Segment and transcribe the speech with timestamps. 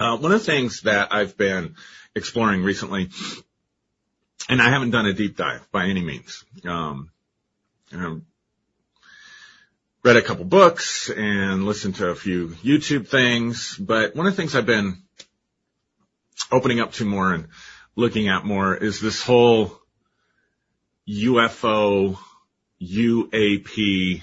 [0.00, 1.74] Uh, one of the things that I've been
[2.14, 3.10] exploring recently,
[4.48, 6.42] and I haven't done a deep dive by any means.
[6.64, 7.10] Um,
[10.02, 14.40] read a couple books and listened to a few YouTube things, but one of the
[14.40, 15.02] things I've been
[16.50, 17.48] opening up to more and
[17.94, 19.78] looking at more is this whole
[21.06, 22.16] UFO,
[22.80, 24.22] UAP,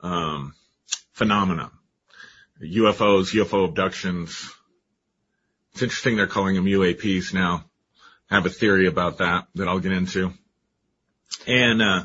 [0.00, 0.54] um,
[1.12, 1.70] phenomena.
[2.62, 4.50] UFOs, UFO abductions.
[5.72, 7.64] It's interesting they're calling them UAPs now.
[8.30, 10.32] I have a theory about that that I'll get into.
[11.46, 12.04] And, uh,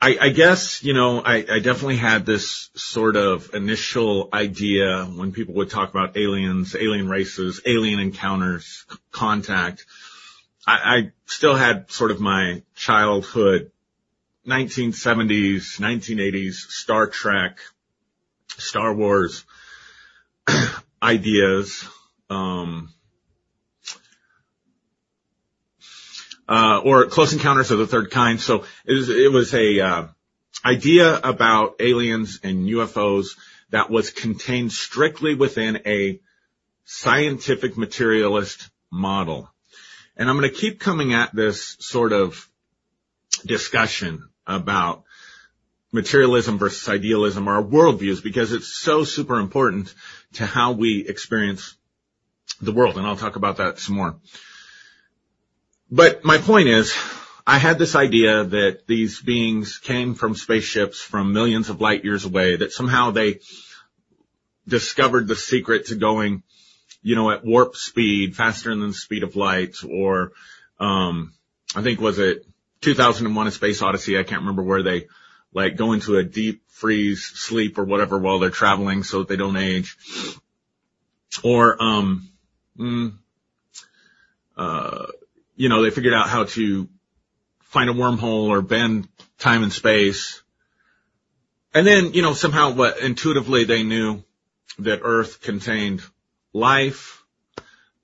[0.00, 5.32] I, I guess, you know, I, I definitely had this sort of initial idea when
[5.32, 9.86] people would talk about aliens, alien races, alien encounters, c- contact.
[10.64, 13.72] I, I still had sort of my childhood
[14.46, 17.58] 1970s, 1980s Star Trek,
[18.56, 19.44] Star Wars
[21.02, 21.84] ideas.
[22.30, 22.92] Um,
[26.48, 28.40] uh, or Close Encounters of the Third Kind.
[28.40, 30.06] So it was, it was a uh,
[30.64, 33.36] idea about aliens and UFOs
[33.70, 36.20] that was contained strictly within a
[36.84, 39.50] scientific materialist model.
[40.16, 42.48] And I'm going to keep coming at this sort of
[43.44, 45.04] discussion about
[45.92, 49.94] materialism versus idealism or our worldviews because it's so super important
[50.34, 51.76] to how we experience
[52.60, 52.96] the world.
[52.96, 54.16] And I'll talk about that some more.
[55.90, 56.94] But my point is,
[57.46, 62.26] I had this idea that these beings came from spaceships from millions of light years
[62.26, 63.40] away, that somehow they
[64.66, 66.42] discovered the secret to going,
[67.02, 70.32] you know, at warp speed, faster than the speed of light, or,
[70.78, 71.32] um,
[71.74, 72.44] I think was it
[72.82, 74.18] 2001 A Space Odyssey?
[74.18, 75.06] I can't remember where they
[75.54, 79.36] like go into a deep freeze sleep or whatever while they're traveling so that they
[79.36, 79.96] don't age.
[81.42, 82.28] Or, um,
[85.58, 86.88] you know, they figured out how to
[87.62, 89.08] find a wormhole or bend
[89.38, 90.42] time and space.
[91.74, 94.22] And then, you know, somehow what intuitively they knew
[94.78, 96.02] that Earth contained
[96.52, 97.22] life,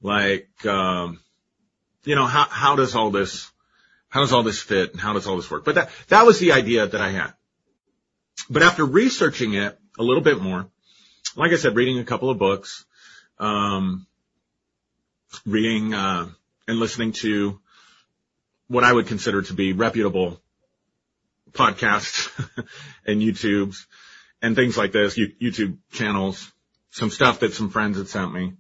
[0.03, 1.21] like, um,
[2.05, 3.51] you know, how, how does all this,
[4.09, 5.65] how does all this fit and how does all this work?
[5.65, 7.33] But that, that was the idea that I had.
[8.51, 10.69] But after researching it a little bit more,
[11.37, 12.85] like I said, reading a couple of books,
[13.39, 14.07] um,
[15.47, 16.29] reading, uh,
[16.67, 17.61] and listening to
[18.69, 20.41] what I would consider to be reputable
[21.53, 22.31] podcasts
[23.07, 23.87] and YouTubes
[24.43, 26.53] and things like this, YouTube channels,
[26.91, 28.53] some stuff that some friends had sent me,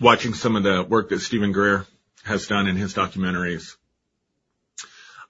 [0.00, 1.86] watching some of the work that Steven Greer
[2.24, 3.76] has done in his documentaries.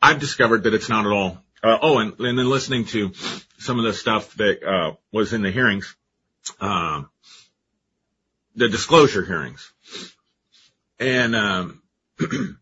[0.00, 1.38] I've discovered that it's not at all.
[1.62, 3.12] Uh, oh, and, and then listening to
[3.58, 5.94] some of the stuff that uh, was in the hearings,
[6.60, 7.02] uh,
[8.54, 9.72] the disclosure hearings,
[10.98, 11.82] and um,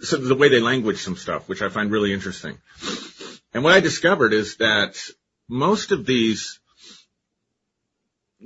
[0.00, 2.58] so the way they language some stuff, which I find really interesting.
[3.52, 4.98] And what I discovered is that
[5.48, 6.60] most of these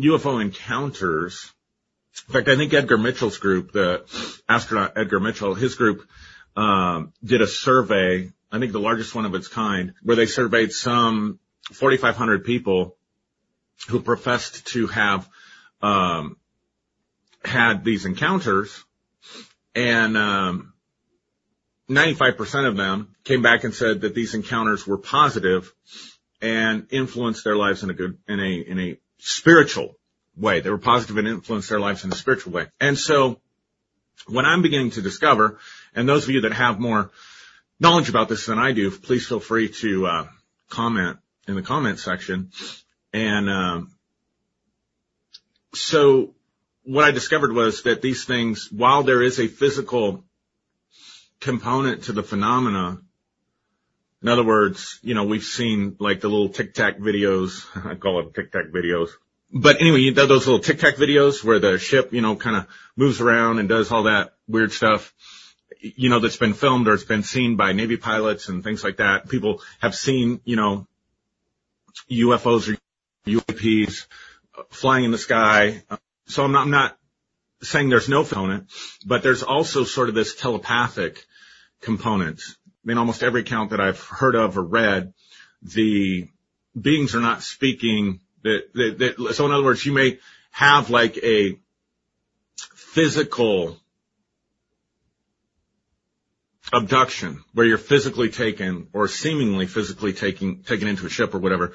[0.01, 1.53] UFO encounters,
[2.29, 4.05] in fact, I think Edgar Mitchell's group, the
[4.49, 6.09] astronaut Edgar Mitchell, his group
[6.57, 10.73] um, did a survey, I think the largest one of its kind, where they surveyed
[10.73, 11.39] some
[11.73, 12.97] 4,500 people
[13.89, 15.29] who professed to have
[15.81, 16.37] um,
[17.45, 18.85] had these encounters,
[19.75, 20.73] and um,
[21.89, 25.73] 95% of them came back and said that these encounters were positive
[26.41, 29.97] and influenced their lives in a good, in a, in a spiritual
[30.37, 30.61] way.
[30.61, 32.67] They were positive and influenced their lives in a spiritual way.
[32.81, 33.41] And so
[34.27, 35.59] what I'm beginning to discover,
[35.95, 37.11] and those of you that have more
[37.79, 40.27] knowledge about this than I do, please feel free to, uh,
[40.69, 42.51] comment in the comment section.
[43.13, 43.93] And, um,
[45.75, 46.35] so
[46.85, 50.25] what I discovered was that these things, while there is a physical
[51.43, 52.99] component to the phenomena.
[54.23, 57.67] In other words, you know, we've seen like the little tic tac videos.
[57.87, 59.11] I call it tic tac videos.
[59.53, 63.21] But anyway, those little tic tac videos where the ship, you know, kind of moves
[63.21, 65.13] around and does all that weird stuff,
[65.81, 68.97] you know, that's been filmed or it's been seen by Navy pilots and things like
[68.99, 69.29] that.
[69.29, 70.87] People have seen, you know,
[72.11, 72.79] UFOs or
[73.29, 74.07] UAPs
[74.71, 75.83] flying in the sky.
[76.33, 76.97] So I'm not, I'm not
[77.61, 78.71] saying there's no component,
[79.05, 81.27] but there's also sort of this telepathic
[81.83, 82.41] component.
[82.49, 85.13] I mean, almost every account that I've heard of or read,
[85.63, 86.29] the
[86.81, 90.19] beings are not speaking that, that, that, so in other words, you may
[90.53, 91.59] have like a
[92.57, 93.77] physical
[96.73, 101.75] abduction where you're physically taken or seemingly physically taken, taken into a ship or whatever.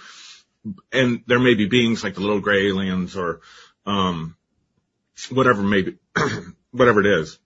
[0.92, 3.42] And there may be beings like the little gray aliens or,
[3.86, 4.36] um,
[5.31, 5.97] whatever maybe,
[6.71, 7.39] whatever it is,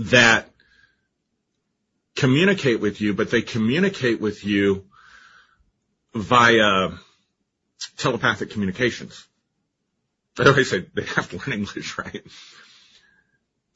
[0.00, 0.48] that
[2.14, 4.84] communicate with you, but they communicate with you
[6.14, 6.90] via
[7.96, 9.26] telepathic communications.
[10.38, 12.22] I always say they have to learn English, right?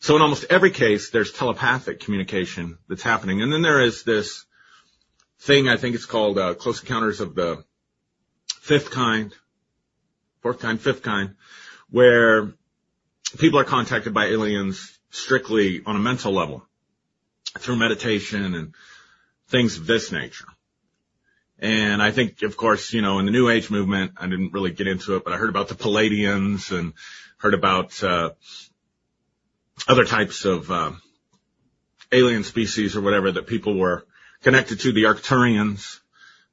[0.00, 3.42] So in almost every case, there's telepathic communication that's happening.
[3.42, 4.44] And then there is this
[5.40, 7.64] thing, I think it's called uh, Close Encounters of the
[8.60, 9.32] Fifth Kind,
[10.40, 11.34] Fourth Kind, Fifth Kind,
[11.90, 12.52] where
[13.38, 16.66] people are contacted by aliens strictly on a mental level
[17.58, 18.74] through meditation and
[19.48, 20.46] things of this nature.
[21.58, 24.72] And I think, of course, you know, in the New Age movement, I didn't really
[24.72, 26.92] get into it, but I heard about the Pleiadians and
[27.36, 28.30] heard about uh,
[29.86, 30.92] other types of uh,
[32.10, 34.04] alien species or whatever that people were
[34.42, 36.00] connected to, the Arcturians.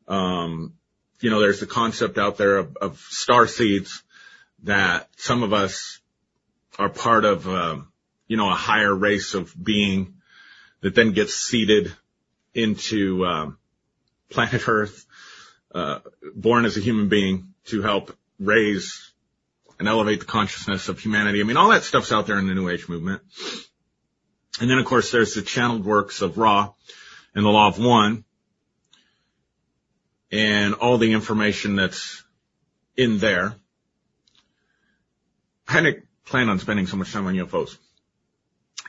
[0.08, 0.74] Um,
[1.22, 4.04] you know, there's the concept out there of, of star seeds
[4.64, 6.00] that some of us
[6.80, 7.78] are part of, uh,
[8.28, 10.16] you know, a higher race of being
[10.82, 11.94] that then gets seeded
[12.54, 13.58] into um,
[14.30, 15.06] planet Earth,
[15.76, 16.00] uh,
[16.34, 19.12] born as a human being to help raise
[19.78, 21.42] and elevate the consciousness of humanity.
[21.42, 23.22] I mean, all that stuff's out there in the New Age movement.
[24.62, 26.72] And then, of course, there's the channeled works of Ra
[27.36, 28.24] and the Law of One
[30.32, 32.24] and all the information that's
[32.96, 33.56] in there.
[35.68, 37.78] I hadn't planned on spending so much time on UFOs.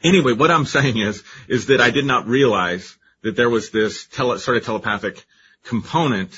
[0.02, 4.06] Anyway, what I'm saying is, is that I did not realize that there was this
[4.06, 5.24] tele, sort of telepathic
[5.64, 6.34] component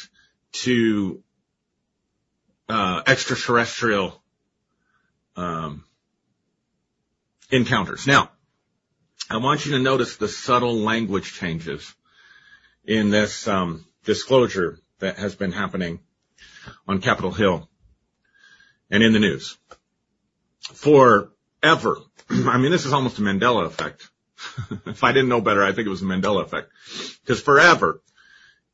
[0.53, 1.23] to
[2.69, 4.21] uh, extraterrestrial
[5.37, 5.85] um,
[7.51, 8.07] encounters.
[8.07, 8.31] Now,
[9.31, 11.95] I want you to notice the subtle language changes
[12.85, 16.01] in this um, disclosure that has been happening
[16.89, 17.69] on Capitol Hill
[18.91, 19.57] and in the news.
[20.63, 21.99] Forever,
[22.31, 24.09] I mean, this is almost a Mandela effect.
[24.87, 26.71] if I didn't know better, I think it was a Mandela effect.
[27.21, 28.01] Because forever,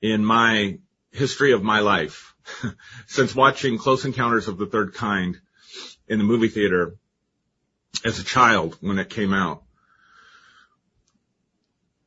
[0.00, 0.78] in my
[1.10, 2.34] history of my life,
[3.06, 5.38] since watching Close Encounters of the Third Kind
[6.06, 6.96] in the movie theater
[8.04, 9.62] as a child when it came out,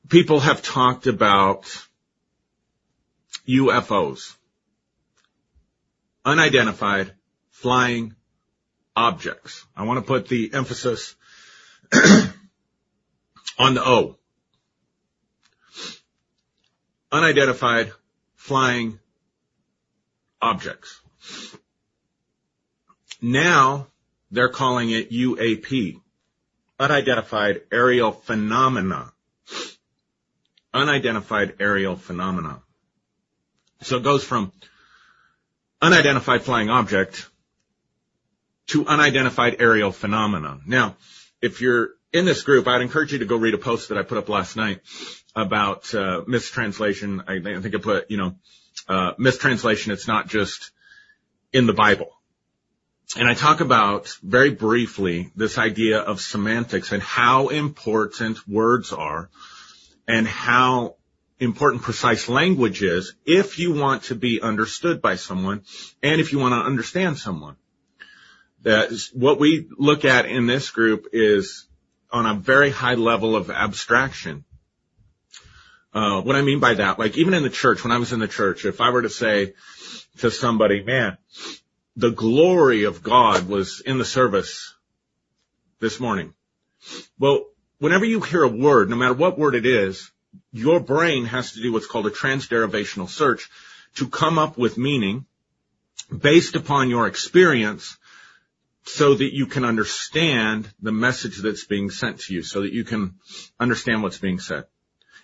[0.10, 1.66] people have talked about
[3.48, 4.36] UFOs,
[6.26, 7.14] unidentified
[7.50, 8.16] flying
[9.02, 9.66] objects.
[9.76, 11.16] I want to put the emphasis
[13.58, 14.18] on the O.
[17.12, 17.92] Unidentified
[18.36, 19.00] flying
[20.40, 21.02] objects.
[23.22, 23.88] Now
[24.30, 26.00] they're calling it UAP,
[26.80, 29.12] unidentified aerial phenomena.
[30.74, 32.62] Unidentified aerial phenomena.
[33.82, 34.52] So it goes from
[35.82, 37.28] unidentified flying object
[38.68, 40.60] to unidentified aerial phenomena.
[40.66, 40.96] Now,
[41.42, 44.04] if you're in this group, I'd encourage you to go read a post that I
[44.04, 44.82] put up last night
[45.36, 47.24] about uh, mistranslation.
[47.28, 48.36] I, I, think I put, you know,
[48.88, 49.92] uh, mistranslation.
[49.92, 50.72] It's not just
[51.54, 52.12] in the Bible.
[53.18, 59.30] And I talk about very briefly this idea of semantics and how important words are
[60.08, 60.96] and how
[61.40, 65.64] important precise language is if you want to be understood by someone
[66.02, 67.58] and if you want to understand someone.
[68.64, 71.68] That what we look at in this group is
[72.12, 74.44] on a very high level of abstraction.
[75.94, 78.20] Uh, what I mean by that, like even in the church, when I was in
[78.20, 79.54] the church, if I were to say
[80.20, 81.18] to somebody, man,
[81.96, 84.74] the glory of God was in the service
[85.80, 86.34] this morning.
[87.20, 87.48] Well,
[87.80, 90.12] whenever you hear a word, no matter what word it is,
[90.54, 93.50] your brain has to do what's called a transderivational search
[93.96, 95.26] to come up with meaning
[96.16, 97.98] based upon your experience
[98.84, 102.84] so that you can understand the message that's being sent to you, so that you
[102.84, 103.16] can
[103.60, 104.66] understand what's being said.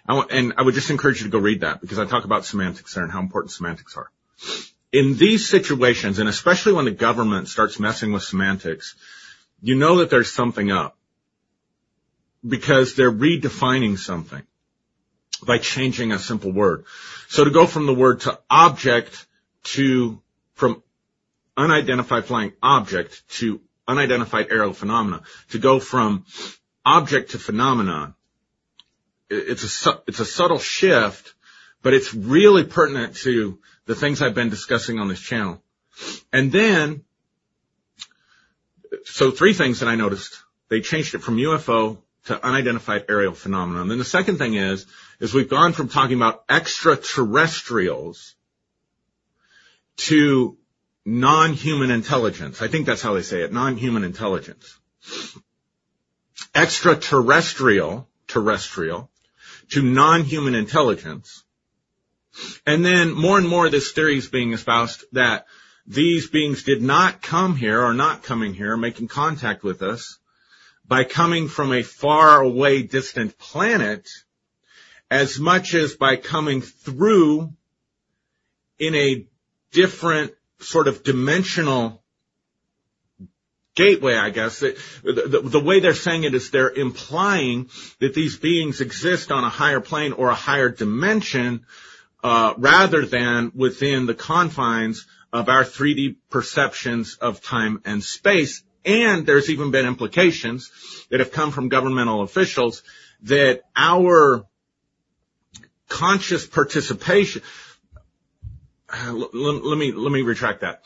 [0.07, 2.93] And I would just encourage you to go read that because I talk about semantics
[2.93, 4.09] there and how important semantics are.
[4.93, 8.95] In these situations, and especially when the government starts messing with semantics,
[9.61, 10.95] you know that there's something up
[12.47, 14.43] because they're redefining something
[15.45, 16.85] by changing a simple word.
[17.27, 19.25] So to go from the word to object
[19.63, 20.21] to,
[20.53, 20.81] from
[21.57, 26.25] unidentified flying object to unidentified aerial phenomena, to go from
[26.85, 28.13] object to phenomenon,
[29.29, 31.33] it's a, it's a subtle shift,
[31.81, 35.61] but it's really pertinent to the things I've been discussing on this channel.
[36.31, 37.03] And then,
[39.05, 40.41] so three things that I noticed.
[40.69, 43.81] They changed it from UFO to unidentified aerial phenomena.
[43.81, 44.85] And then the second thing is,
[45.19, 48.35] is we've gone from talking about extraterrestrials
[49.97, 50.57] to
[51.07, 52.61] non-human intelligence.
[52.61, 54.77] I think that's how they say it, non-human intelligence.
[56.53, 59.09] extraterrestrial, terrestrial,
[59.69, 61.45] to non-human intelligence.
[62.65, 65.45] And then more and more this theory is being espoused that
[65.85, 70.19] these beings did not come here or not coming here, making contact with us
[70.85, 74.09] by coming from a far away distant planet
[75.09, 77.53] as much as by coming through
[78.77, 79.25] in a
[79.71, 82.03] different sort of dimensional
[83.75, 84.59] gateway, I guess.
[84.59, 89.43] The, the, the, way they're saying it is they're implying that these beings exist on
[89.43, 91.65] a higher plane or a higher dimension,
[92.23, 98.63] uh, rather than within the confines of our 3D perceptions of time and space.
[98.83, 100.71] And there's even been implications
[101.09, 102.83] that have come from governmental officials
[103.23, 104.45] that our
[105.87, 107.41] conscious participation,
[108.94, 110.84] let, me, let me retract that.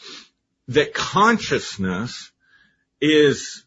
[0.70, 2.31] That consciousness
[3.00, 3.63] is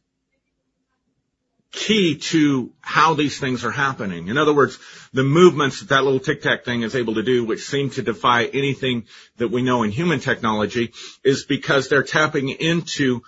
[1.74, 4.28] key to how these things are happening.
[4.28, 4.78] In other words,
[5.12, 8.02] the movements that that little tic tac thing is able to do, which seem to
[8.02, 9.04] defy anything
[9.38, 10.92] that we know in human technology,
[11.24, 13.22] is because they're tapping into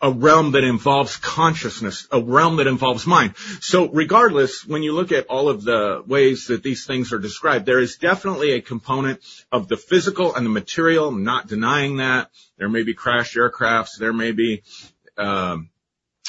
[0.00, 3.34] a realm that involves consciousness, a realm that involves mind.
[3.60, 7.66] So regardless, when you look at all of the ways that these things are described,
[7.66, 11.08] there is definitely a component of the physical and the material.
[11.08, 12.30] I'm not denying that.
[12.58, 13.98] There may be crashed aircrafts.
[13.98, 14.62] There may be
[15.16, 15.70] um,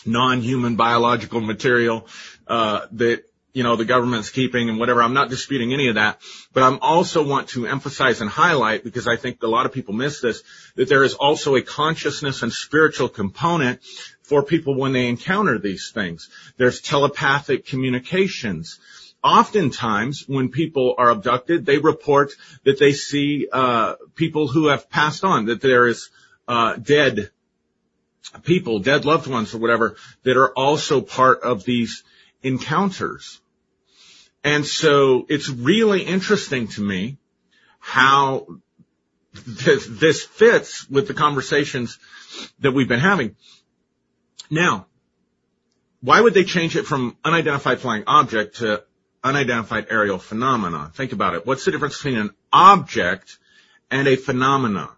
[0.05, 2.07] non-human biological material
[2.47, 5.01] uh, that you know the government's keeping and whatever.
[5.01, 6.19] I'm not disputing any of that,
[6.53, 9.93] but I'm also want to emphasize and highlight because I think a lot of people
[9.93, 10.43] miss this
[10.75, 13.81] that there is also a consciousness and spiritual component
[14.23, 16.29] for people when they encounter these things.
[16.57, 18.79] There's telepathic communications.
[19.23, 22.31] Oftentimes, when people are abducted, they report
[22.63, 26.09] that they see uh, people who have passed on, that there is
[26.47, 27.29] uh, dead
[28.43, 32.03] people, dead loved ones or whatever, that are also part of these
[32.43, 33.41] encounters.
[34.43, 37.17] And so it's really interesting to me
[37.79, 38.47] how
[39.33, 41.99] this, this fits with the conversations
[42.59, 43.35] that we've been having.
[44.49, 44.87] Now,
[46.01, 48.83] why would they change it from unidentified flying object to
[49.23, 50.91] unidentified aerial phenomena?
[50.93, 51.45] Think about it.
[51.45, 53.37] What's the difference between an object
[53.91, 54.89] and a phenomena?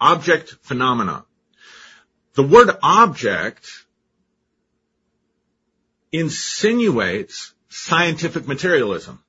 [0.00, 1.24] Object phenomena.
[2.34, 3.68] The word object
[6.12, 9.22] insinuates scientific materialism.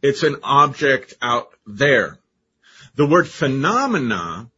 [0.00, 2.18] It's an object out there.
[2.94, 4.50] The word phenomena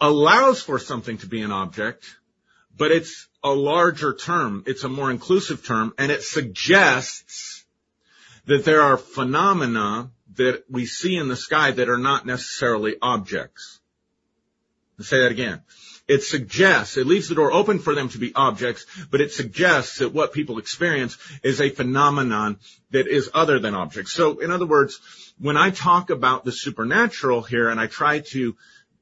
[0.00, 2.16] allows for something to be an object,
[2.76, 4.62] but it's a larger term.
[4.66, 7.64] It's a more inclusive term, and it suggests
[8.46, 13.80] that there are phenomena that we see in the sky that are not necessarily objects.
[15.00, 15.62] Say that again
[16.08, 19.98] it suggests, it leaves the door open for them to be objects, but it suggests
[19.98, 22.58] that what people experience is a phenomenon
[22.90, 24.12] that is other than objects.
[24.12, 24.98] So in other words,
[25.38, 28.56] when I talk about the supernatural here and I try to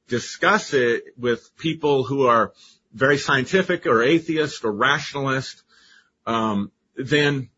[0.08, 2.52] discuss it with people who are
[2.92, 5.62] very scientific or atheist or rationalist,
[6.26, 7.50] um, then,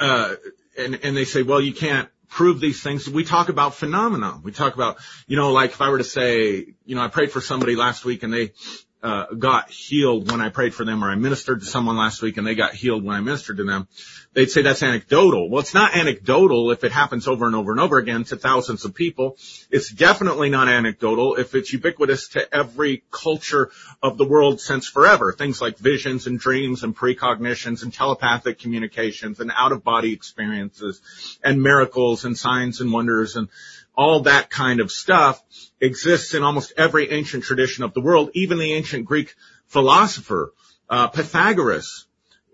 [0.00, 0.34] uh,
[0.78, 3.08] and, and they say, well, you can't prove these things.
[3.08, 4.40] We talk about phenomena.
[4.42, 4.98] We talk about,
[5.28, 8.04] you know, like if I were to say, you know, I prayed for somebody last
[8.04, 8.52] week and they
[9.04, 12.38] uh, got healed when I prayed for them, or I ministered to someone last week
[12.38, 13.86] and they got healed when I ministered to them,
[14.32, 15.50] they'd say that's anecdotal.
[15.50, 18.86] Well, it's not anecdotal if it happens over and over and over again to thousands
[18.86, 19.36] of people.
[19.70, 23.70] It's definitely not anecdotal if it's ubiquitous to every culture
[24.02, 25.32] of the world since forever.
[25.32, 31.02] Things like visions and dreams and precognitions and telepathic communications and out of body experiences
[31.44, 33.48] and miracles and signs and wonders and
[33.96, 35.42] all that kind of stuff
[35.80, 38.30] exists in almost every ancient tradition of the world.
[38.34, 39.34] Even the ancient Greek
[39.66, 40.52] philosopher,
[40.88, 42.06] uh, Pythagoras,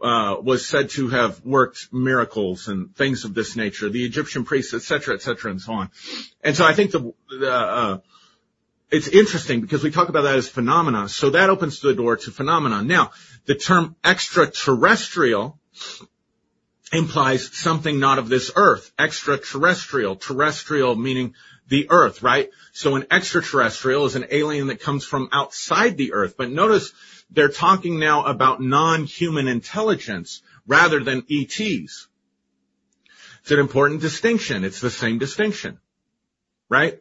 [0.03, 3.91] uh, was said to have worked miracles and things of this nature.
[3.91, 5.91] The Egyptian priests, et cetera, et cetera, and so on.
[6.43, 7.99] And so I think the, the uh,
[8.91, 11.09] it's interesting because we talk about that as phenomena.
[11.09, 12.83] So that opens the door to phenomena.
[12.83, 13.13] Now,
[13.45, 15.59] the term extraterrestrial
[16.93, 18.93] implies something not of this earth.
[18.99, 21.35] Extraterrestrial, terrestrial meaning
[21.69, 22.51] the earth, right?
[22.73, 26.35] So an extraterrestrial is an alien that comes from outside the earth.
[26.37, 26.93] But notice
[27.31, 32.09] they're talking now about non-human intelligence rather than ETs.
[33.43, 34.65] It's an important distinction.
[34.65, 35.79] It's the same distinction,
[36.69, 36.99] right?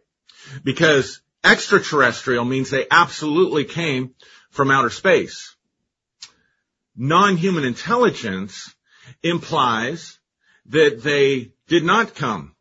[0.64, 4.14] Because extraterrestrial means they absolutely came
[4.52, 5.56] from outer space.
[6.96, 8.74] Non-human intelligence
[9.24, 10.20] implies
[10.68, 12.56] that they did not come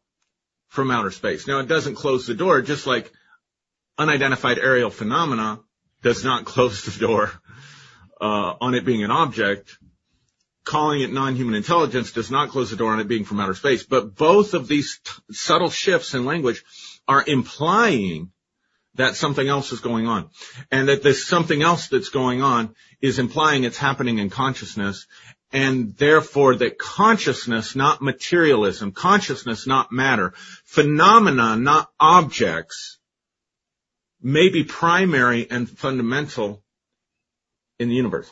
[0.68, 1.46] from outer space.
[1.46, 3.10] Now it doesn't close the door, just like
[3.96, 5.60] unidentified aerial phenomena
[6.02, 7.32] does not close the door
[8.20, 9.76] uh, on it being an object.
[10.64, 13.84] Calling it non-human intelligence does not close the door on it being from outer space.
[13.84, 16.62] But both of these t- subtle shifts in language
[17.06, 18.30] are implying
[18.96, 20.28] that something else is going on.
[20.70, 25.06] And that this something else that's going on is implying it's happening in consciousness
[25.52, 32.98] and therefore that consciousness, not materialism, consciousness, not matter, phenomena, not objects,
[34.20, 36.62] may be primary and fundamental
[37.78, 38.30] in the universe.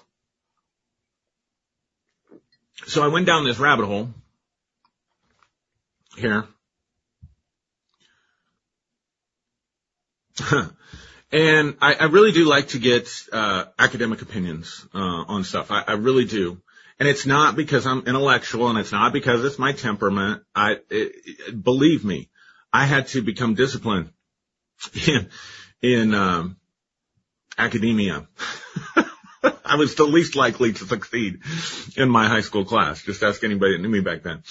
[2.87, 4.11] So I went down this rabbit hole
[6.16, 6.44] here.
[11.32, 15.70] and I, I, really do like to get uh, academic opinions uh, on stuff.
[15.70, 16.61] I, I really do.
[16.99, 20.43] And it's not because I'm intellectual and it's not because it's my temperament.
[20.55, 22.31] I, it, it, believe me,
[22.73, 24.11] I had to become disciplined
[25.07, 25.29] in,
[25.83, 26.57] in, um,
[27.59, 28.26] academia.
[29.65, 31.41] I was the least likely to succeed
[31.97, 33.03] in my high school class.
[33.03, 34.43] Just ask anybody that knew me back then.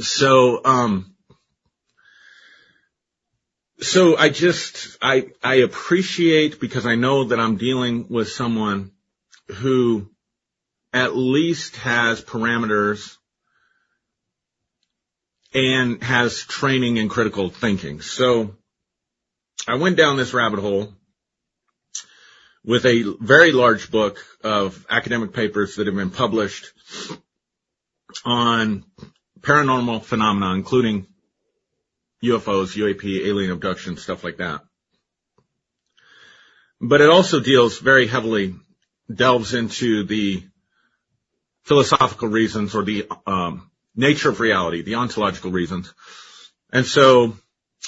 [0.00, 1.14] So, um,
[3.80, 8.92] so I just, I, I appreciate because I know that I'm dealing with someone
[9.48, 10.11] who
[10.92, 13.16] at least has parameters
[15.54, 18.00] and has training in critical thinking.
[18.00, 18.56] So
[19.66, 20.92] I went down this rabbit hole
[22.64, 26.72] with a very large book of academic papers that have been published
[28.24, 28.84] on
[29.40, 31.06] paranormal phenomena, including
[32.22, 34.62] UFOs, UAP, alien abduction, stuff like that.
[36.80, 38.54] But it also deals very heavily,
[39.12, 40.44] delves into the
[41.62, 45.92] philosophical reasons or the um, nature of reality, the ontological reasons.
[46.72, 47.36] And so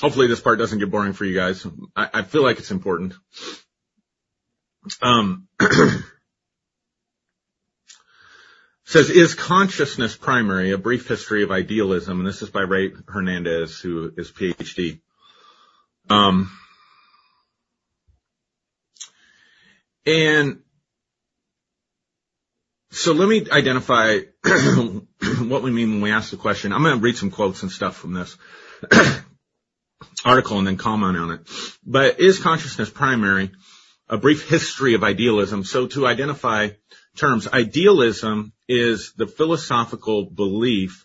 [0.01, 1.67] hopefully this part doesn't get boring for you guys.
[1.97, 3.15] I, I feel like it's important.
[5.01, 5.49] Um,
[8.85, 10.73] says, is consciousness primary?
[10.73, 12.21] A brief history of idealism.
[12.21, 15.01] And this is by Rey Hernandez, who is PhD.
[16.11, 16.51] Um,
[20.05, 20.61] and
[22.95, 26.73] so let me identify what we mean when we ask the question.
[26.73, 28.37] I'm going to read some quotes and stuff from this
[30.25, 31.41] article and then comment on it.
[31.85, 33.51] But is consciousness primary?
[34.09, 35.65] A brief history of idealism.
[35.65, 36.69] So to identify
[37.17, 41.05] terms, idealism is the philosophical belief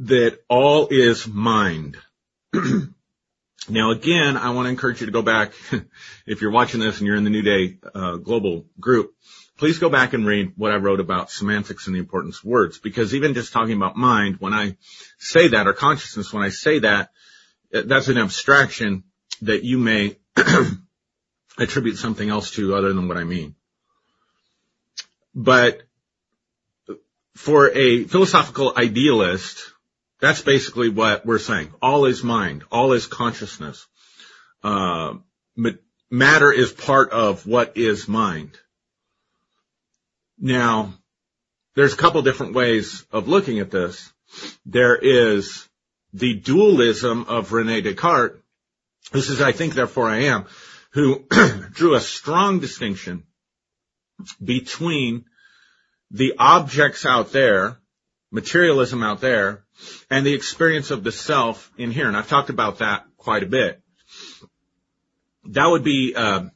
[0.00, 1.98] that all is mind.
[3.68, 5.52] now again, I want to encourage you to go back,
[6.26, 9.14] if you're watching this and you're in the New Day uh, global group,
[9.60, 12.78] please go back and read what I wrote about semantics and the importance of words,
[12.78, 14.78] because even just talking about mind, when I
[15.18, 17.10] say that, or consciousness, when I say that,
[17.70, 19.04] that's an abstraction
[19.42, 20.16] that you may
[21.58, 23.54] attribute something else to other than what I mean.
[25.34, 25.82] But
[27.36, 29.60] for a philosophical idealist,
[30.20, 31.74] that's basically what we're saying.
[31.82, 32.64] All is mind.
[32.72, 33.86] All is consciousness.
[34.64, 35.16] Uh,
[36.10, 38.58] matter is part of what is mind.
[40.40, 40.94] Now,
[41.76, 44.10] there's a couple different ways of looking at this.
[44.64, 45.68] There is
[46.14, 48.40] the dualism of Rene Descartes.
[49.12, 50.46] This is, I think, therefore I am,
[50.92, 51.24] who
[51.72, 53.24] drew a strong distinction
[54.42, 55.26] between
[56.10, 57.78] the objects out there,
[58.30, 59.64] materialism out there,
[60.10, 62.08] and the experience of the self in here.
[62.08, 63.80] And I've talked about that quite a bit.
[65.44, 66.46] That would be uh,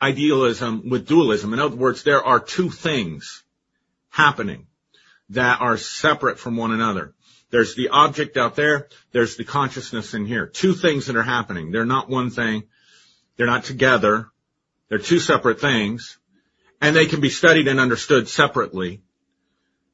[0.00, 1.52] idealism with dualism.
[1.52, 3.42] In other words, there are two things
[4.10, 4.66] happening
[5.30, 7.14] that are separate from one another.
[7.50, 8.88] There's the object out there.
[9.12, 10.46] There's the consciousness in here.
[10.46, 11.70] Two things that are happening.
[11.70, 12.64] They're not one thing.
[13.36, 14.30] They're not together.
[14.88, 16.18] They're two separate things
[16.80, 19.02] and they can be studied and understood separately.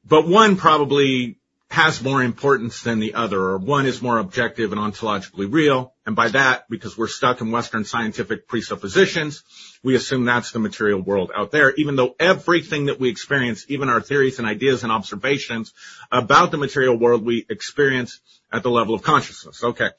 [0.05, 4.79] But one probably has more importance than the other, or one is more objective and
[4.79, 5.93] ontologically real.
[6.05, 9.43] And by that, because we're stuck in Western scientific presuppositions,
[9.83, 13.89] we assume that's the material world out there, even though everything that we experience, even
[13.89, 15.73] our theories and ideas and observations
[16.11, 18.19] about the material world, we experience
[18.53, 19.63] at the level of consciousness.
[19.63, 19.89] Okay.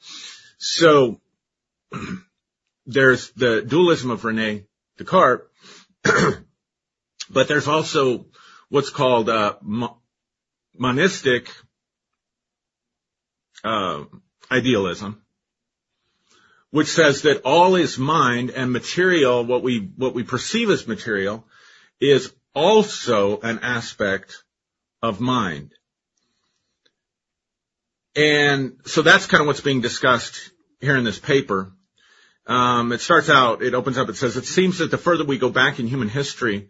[0.57, 1.19] So
[2.85, 4.63] there's the dualism of Rene
[4.97, 5.47] Descartes,
[7.29, 8.25] but there's also
[8.69, 9.55] what's called uh,
[10.79, 11.49] monistic
[13.63, 14.05] uh,
[14.51, 15.21] idealism,
[16.71, 21.45] which says that all is mind and material, what we what we perceive as material,
[21.99, 24.43] is also an aspect
[25.01, 25.71] of mind.
[28.15, 31.71] And so that's kind of what's being discussed here in this paper.
[32.47, 35.37] Um, it starts out, it opens up, it says, it seems that the further we
[35.37, 36.69] go back in human history,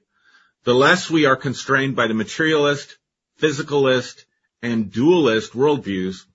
[0.63, 2.97] the less we are constrained by the materialist,
[3.39, 4.25] physicalist,
[4.61, 6.25] and dualist worldviews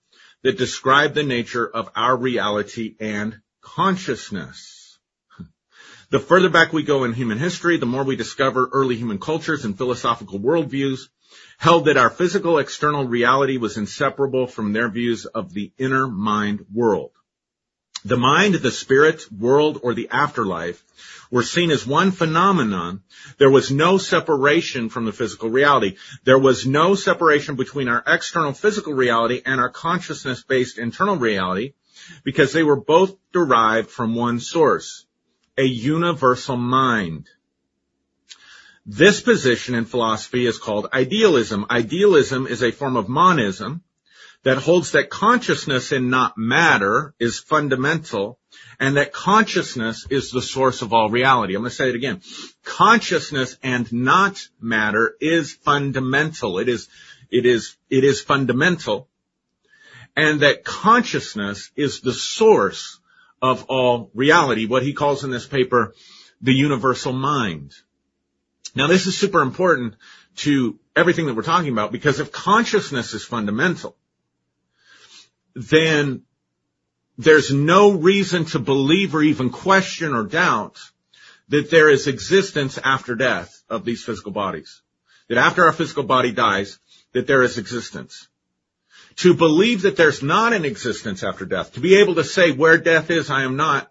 [0.43, 4.99] that describe the nature of our reality and consciousness.
[6.11, 9.65] The further back we go in human history, the more we discover early human cultures
[9.65, 11.09] and philosophical worldviews
[11.59, 16.67] held that our physical external reality was inseparable from their views of the inner mind
[16.73, 17.13] world.
[18.05, 20.83] The mind, the spirit, world, or the afterlife
[21.31, 23.03] were seen as one phenomenon.
[23.39, 25.97] There was no separation from the physical reality.
[26.25, 31.73] There was no separation between our external physical reality and our consciousness-based internal reality
[32.25, 35.07] because they were both derived from one source,
[35.57, 37.29] a universal mind.
[38.85, 41.67] This position in philosophy is called idealism.
[41.71, 43.83] Idealism is a form of monism
[44.45, 48.39] that holds that consciousness and not matter is fundamental
[48.81, 51.55] and that consciousness is the source of all reality.
[51.55, 52.21] I'm going to say it again.
[52.65, 56.59] Consciousness and not matter is fundamental.
[56.59, 56.89] It is,
[57.31, 59.09] it is, it is fundamental
[60.17, 63.01] and that consciousness is the source
[63.41, 65.95] of all reality, what he calls in this paper
[66.41, 67.73] the universal mind.
[68.75, 69.95] Now this is super important
[70.37, 73.97] to everything that we're talking about because if consciousness is fundamental,
[75.55, 76.23] then
[77.19, 80.79] there's no reason to believe or even question or doubt
[81.49, 84.81] that there is existence after death of these physical bodies.
[85.29, 86.79] That after our physical body dies,
[87.13, 88.29] that there is existence.
[89.17, 92.79] To believe that there's not an existence after death, to be able to say where
[92.79, 93.91] death is, I am not,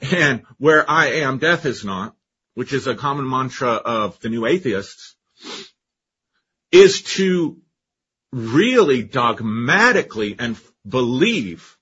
[0.00, 2.16] and where I am, death is not,
[2.54, 5.14] which is a common mantra of the new atheists,
[6.72, 7.58] is to
[8.32, 10.56] really dogmatically and
[10.88, 11.76] believe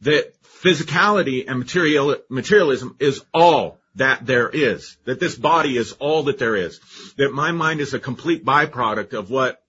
[0.00, 6.24] that physicality and material, materialism is all that there is, that this body is all
[6.24, 6.80] that there is,
[7.16, 9.62] that my mind is a complete byproduct of what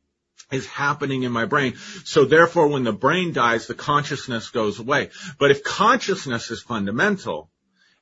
[0.52, 1.76] is happening in my brain.
[2.06, 5.10] So therefore, when the brain dies, the consciousness goes away.
[5.40, 7.50] But if consciousness is fundamental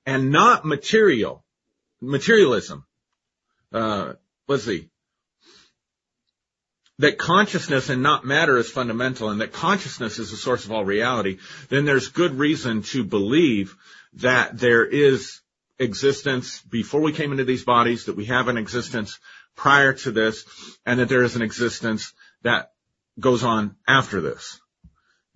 [0.06, 1.44] and not material,
[2.02, 2.86] materialism,
[3.72, 4.14] uh,
[4.48, 4.90] let's see,
[7.00, 10.86] that consciousness and not matter is fundamental and that consciousness is the source of all
[10.86, 13.76] reality, then there's good reason to believe
[14.14, 15.42] that there is
[15.78, 19.20] existence before we came into these bodies, that we have an existence
[19.56, 20.46] prior to this,
[20.86, 22.72] and that there is an existence that
[23.20, 24.60] goes on after this.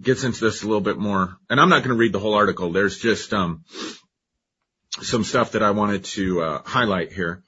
[0.02, 2.36] Gets into this a little bit more, and I'm not going to read the whole
[2.36, 2.72] article.
[2.72, 3.66] There's just um,
[5.02, 7.44] some stuff that I wanted to uh, highlight here.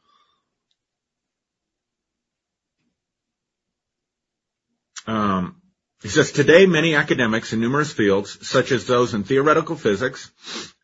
[5.07, 5.61] Um,
[6.01, 10.31] he says, today many academics in numerous fields, such as those in theoretical physics,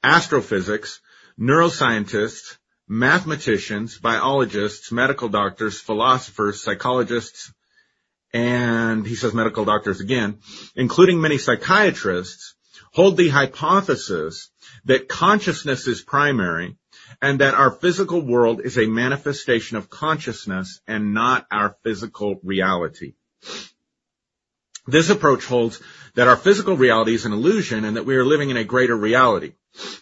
[0.03, 1.01] astrophysics,
[1.39, 7.51] neuroscientists, mathematicians, biologists, medical doctors, philosophers, psychologists,
[8.34, 10.39] and he says medical doctors again,
[10.75, 12.56] including many psychiatrists,
[12.93, 14.49] hold the hypothesis
[14.86, 16.77] that consciousness is primary
[17.21, 23.13] and that our physical world is a manifestation of consciousness and not our physical reality.
[24.88, 25.82] This approach holds
[26.15, 28.95] that our physical reality is an illusion and that we are living in a greater
[28.95, 29.54] reality.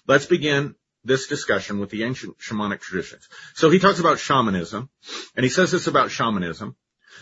[0.07, 3.27] Let's begin this discussion with the ancient shamanic traditions.
[3.55, 4.89] So he talks about shamanism,
[5.35, 6.75] and he says this about shamanism.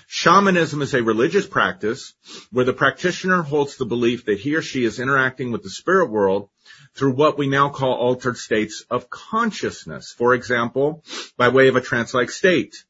[0.08, 2.14] Shamanism is a religious practice
[2.52, 6.10] where the practitioner holds the belief that he or she is interacting with the spirit
[6.10, 6.50] world
[6.96, 10.14] through what we now call altered states of consciousness.
[10.18, 11.04] For example,
[11.38, 12.84] by way of a trance-like state.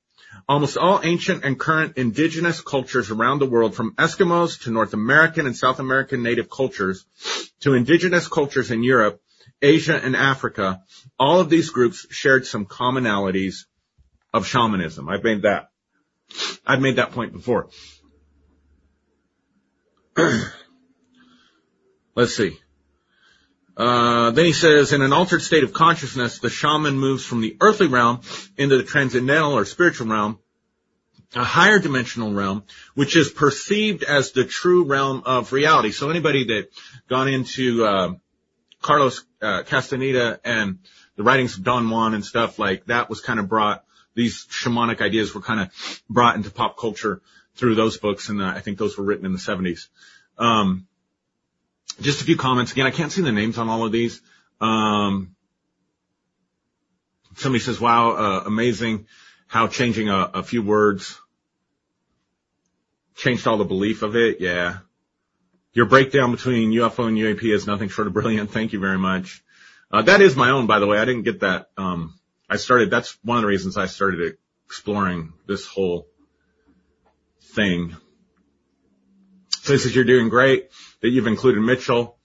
[0.48, 5.46] Almost all ancient and current indigenous cultures around the world, from Eskimos to North American
[5.46, 7.06] and South American native cultures
[7.62, 9.22] to indigenous cultures in Europe,
[9.62, 10.82] Asia, and Africa,
[11.18, 13.66] all of these groups shared some commonalities
[14.34, 15.08] of shamanism.
[15.08, 15.70] I've made that.
[16.66, 17.70] I've made that point before.
[22.16, 22.60] Let's see.
[23.76, 27.58] Uh, then he says, in an altered state of consciousness, the shaman moves from the
[27.60, 28.22] earthly realm
[28.56, 30.38] into the transcendental or spiritual realm,
[31.36, 35.92] a higher dimensional realm, which is perceived as the true realm of reality.
[35.92, 36.70] So anybody that
[37.10, 38.14] gone into uh,
[38.82, 40.80] Carlos uh, Castaneda and
[41.16, 43.84] the writings of Don Juan and stuff like that was kind of brought.
[44.16, 47.22] These shamanic ideas were kind of brought into pop culture
[47.56, 49.88] through those books, and uh, I think those were written in the 70s.
[50.38, 50.88] Um,
[52.02, 52.72] just a few comments.
[52.72, 54.22] Again, I can't see the names on all of these.
[54.62, 55.36] Um,
[57.36, 59.08] somebody says, wow, uh, amazing
[59.48, 61.20] how changing a, few words
[63.16, 64.42] changed all the belief of it.
[64.42, 64.80] Yeah.
[65.74, 68.52] Your breakdown between UFO and UAP is nothing short of brilliant.
[68.52, 69.44] Thank you very much.
[69.92, 70.98] Uh, that is my own, by the way.
[70.98, 71.70] I didn't get that.
[71.78, 76.08] Um, I started, that's one of the reasons I started exploring this whole
[77.42, 77.96] thing.
[79.64, 82.18] Says, you're doing great that you've included Mitchell,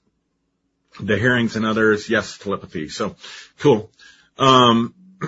[0.99, 2.11] the hearings and others.
[2.11, 2.89] Yes, telepathy.
[2.89, 3.15] So
[3.61, 3.93] cool.
[4.37, 4.93] Um,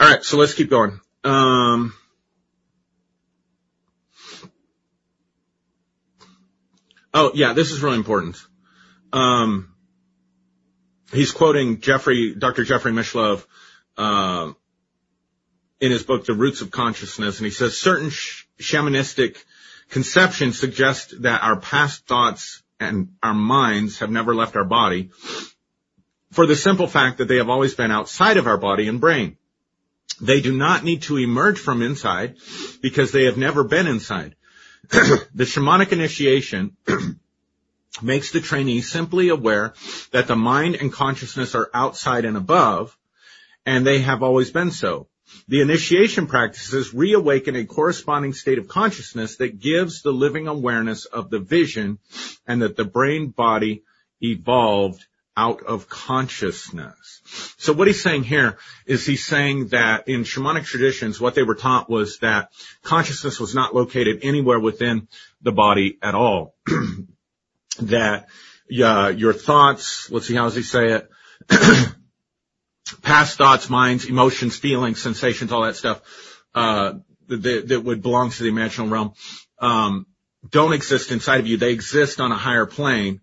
[0.00, 0.24] all right.
[0.24, 1.00] So let's keep going.
[1.22, 1.92] Um,
[7.12, 8.36] oh yeah, this is really important.
[9.12, 9.74] Um,
[11.12, 12.64] he's quoting Jeffrey, Dr.
[12.64, 13.44] Jeffrey Mishlove,
[13.98, 14.52] uh,
[15.80, 19.36] in his book, The Roots of Consciousness, and he says certain sh- shamanistic
[19.90, 25.10] conceptions suggest that our past thoughts and our minds have never left our body
[26.32, 29.36] for the simple fact that they have always been outside of our body and brain.
[30.20, 32.36] They do not need to emerge from inside
[32.80, 34.34] because they have never been inside.
[34.88, 36.76] the shamanic initiation
[38.02, 39.74] makes the trainee simply aware
[40.12, 42.96] that the mind and consciousness are outside and above,
[43.64, 45.08] and they have always been so.
[45.48, 51.30] The initiation practices reawaken a corresponding state of consciousness that gives the living awareness of
[51.30, 51.98] the vision
[52.46, 53.82] and that the brain body
[54.20, 55.04] evolved
[55.36, 57.20] out of consciousness.
[57.58, 61.54] So what he's saying here is he's saying that in shamanic traditions, what they were
[61.54, 62.50] taught was that
[62.82, 65.08] consciousness was not located anywhere within
[65.42, 66.54] the body at all.
[67.80, 68.28] that
[68.82, 71.10] uh, your thoughts, let's see, how does he say it?
[73.02, 76.02] Past thoughts, minds, emotions, feelings, sensations, all that stuff,
[76.54, 76.94] uh,
[77.28, 79.12] that, that would belong to the imaginal realm,
[79.58, 80.06] um,
[80.48, 81.56] don't exist inside of you.
[81.56, 83.20] They exist on a higher plane.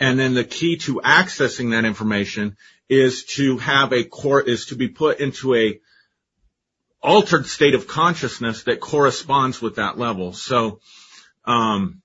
[0.00, 2.56] And then the key to accessing that information
[2.88, 5.80] is to have a core, is to be put into a
[7.02, 10.32] altered state of consciousness that corresponds with that level.
[10.32, 10.80] So,
[11.44, 12.00] um,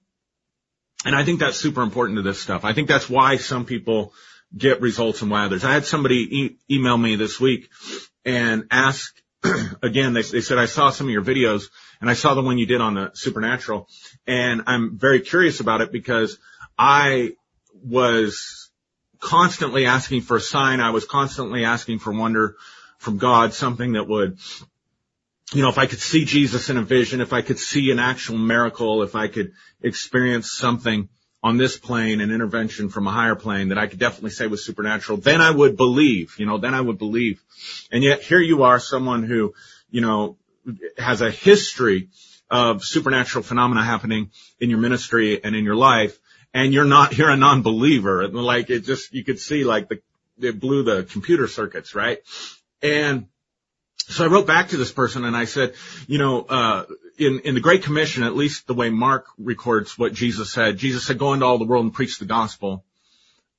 [1.05, 2.65] and I think that's super important to this stuff.
[2.65, 4.13] I think that's why some people
[4.55, 5.63] get results and why others.
[5.63, 7.69] I had somebody e- email me this week
[8.25, 9.13] and ask
[9.83, 11.65] again, they, they said, I saw some of your videos
[12.01, 13.87] and I saw the one you did on the supernatural
[14.25, 16.37] and I'm very curious about it because
[16.77, 17.33] I
[17.73, 18.69] was
[19.19, 20.79] constantly asking for a sign.
[20.79, 22.55] I was constantly asking for wonder
[22.97, 24.39] from God, something that would,
[25.53, 27.99] you know, if I could see Jesus in a vision, if I could see an
[27.99, 31.09] actual miracle, if I could experience something
[31.43, 34.65] on this plane, an intervention from a higher plane that I could definitely say was
[34.65, 37.41] supernatural, then I would believe, you know, then I would believe.
[37.91, 39.53] And yet here you are, someone who,
[39.89, 40.37] you know,
[40.97, 42.09] has a history
[42.49, 46.17] of supernatural phenomena happening in your ministry and in your life,
[46.53, 48.27] and you're not, you're a non-believer.
[48.29, 50.01] Like it just, you could see like the,
[50.39, 52.19] it blew the computer circuits, right?
[52.81, 53.27] And
[53.97, 55.73] so I wrote back to this person and I said,
[56.07, 56.85] you know, uh,
[57.17, 61.05] in, in the Great Commission, at least the way Mark records what Jesus said, Jesus
[61.05, 62.85] said, go into all the world and preach the gospel.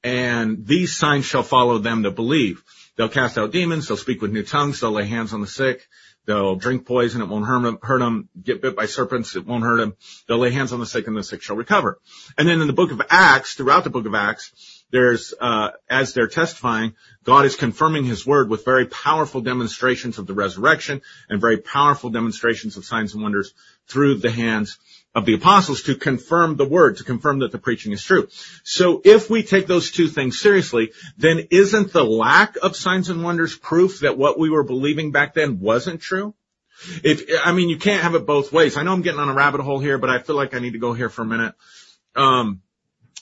[0.04, 2.62] And these signs shall follow them that believe.
[2.96, 3.88] They'll cast out demons.
[3.88, 4.80] They'll speak with new tongues.
[4.80, 5.88] They'll lay hands on the sick.
[6.26, 7.22] They'll drink poison.
[7.22, 8.28] It won't hurt them, hurt them.
[8.40, 9.34] Get bit by serpents.
[9.34, 9.96] It won't hurt them.
[10.26, 11.98] They'll lay hands on the sick and the sick shall recover.
[12.36, 14.52] And then in the book of Acts, throughout the book of Acts,
[14.90, 20.26] there's, uh, as they're testifying, God is confirming his word with very powerful demonstrations of
[20.26, 23.52] the resurrection and very powerful demonstrations of signs and wonders
[23.86, 24.78] through the hands
[25.14, 28.28] of the apostles to confirm the word, to confirm that the preaching is true.
[28.62, 33.22] So if we take those two things seriously, then isn't the lack of signs and
[33.22, 36.34] wonders proof that what we were believing back then wasn't true?
[37.02, 38.76] If, I mean, you can't have it both ways.
[38.76, 40.74] I know I'm getting on a rabbit hole here, but I feel like I need
[40.74, 41.54] to go here for a minute.
[42.14, 42.62] Um,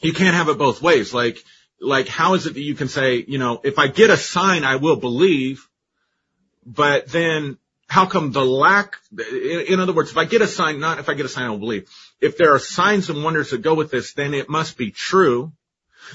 [0.02, 1.14] you can't have it both ways.
[1.14, 1.42] Like,
[1.80, 4.64] like how is it that you can say, you know, if I get a sign,
[4.64, 5.68] I will believe,
[6.64, 7.58] but then
[7.88, 11.14] how come the lack, in, other words, if I get a sign, not if I
[11.14, 11.88] get a sign, I will believe.
[12.20, 15.52] If there are signs and wonders that go with this, then it must be true.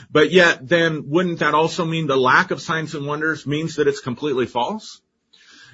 [0.09, 3.87] But yet, then wouldn't that also mean the lack of signs and wonders means that
[3.87, 5.01] it's completely false?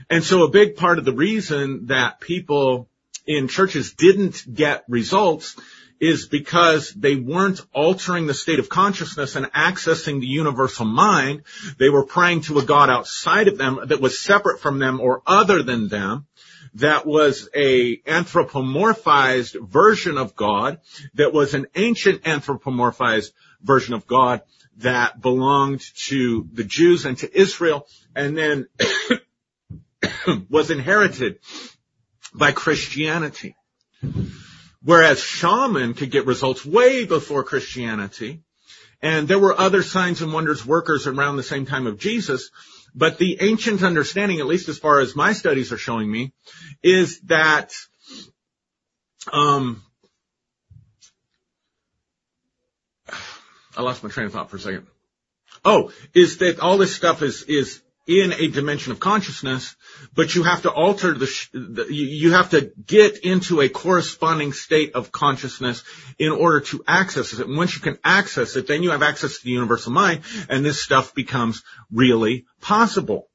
[0.10, 2.90] And so a big part of the reason that people
[3.26, 5.56] in churches didn't get results
[6.00, 11.44] is because they weren't altering the state of consciousness and accessing the universal mind.
[11.78, 15.22] They were praying to a God outside of them that was separate from them or
[15.26, 16.28] other than them.
[16.76, 20.80] That was a anthropomorphized version of God
[21.16, 23.32] that was an ancient anthropomorphized
[23.62, 24.42] version of God
[24.78, 28.68] that belonged to the Jews and to Israel and then
[30.50, 31.40] was inherited
[32.34, 33.56] by Christianity.
[34.84, 38.42] Whereas shaman could get results way before Christianity.
[39.02, 42.50] And there were other signs and wonders workers around the same time of Jesus.
[42.96, 46.34] But the ancient understanding, at least as far as my studies are showing me,
[46.82, 47.74] is that,
[49.32, 49.84] um,
[53.76, 54.88] I lost my train of thought for a second.
[55.64, 59.76] oh, is that all this stuff is, is in a dimension of consciousness,
[60.16, 65.12] but you have to alter the, you have to get into a corresponding state of
[65.12, 65.84] consciousness
[66.18, 67.46] in order to access it.
[67.46, 70.64] And once you can access it, then you have access to the universal mind, and
[70.64, 73.28] this stuff becomes really possible.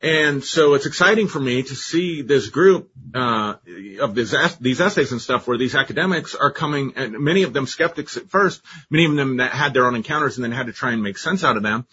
[0.00, 3.54] And so it's exciting for me to see this group uh,
[4.00, 7.66] of this, these essays and stuff where these academics are coming, and many of them
[7.66, 10.72] skeptics at first, many of them that had their own encounters and then had to
[10.72, 11.84] try and make sense out of them,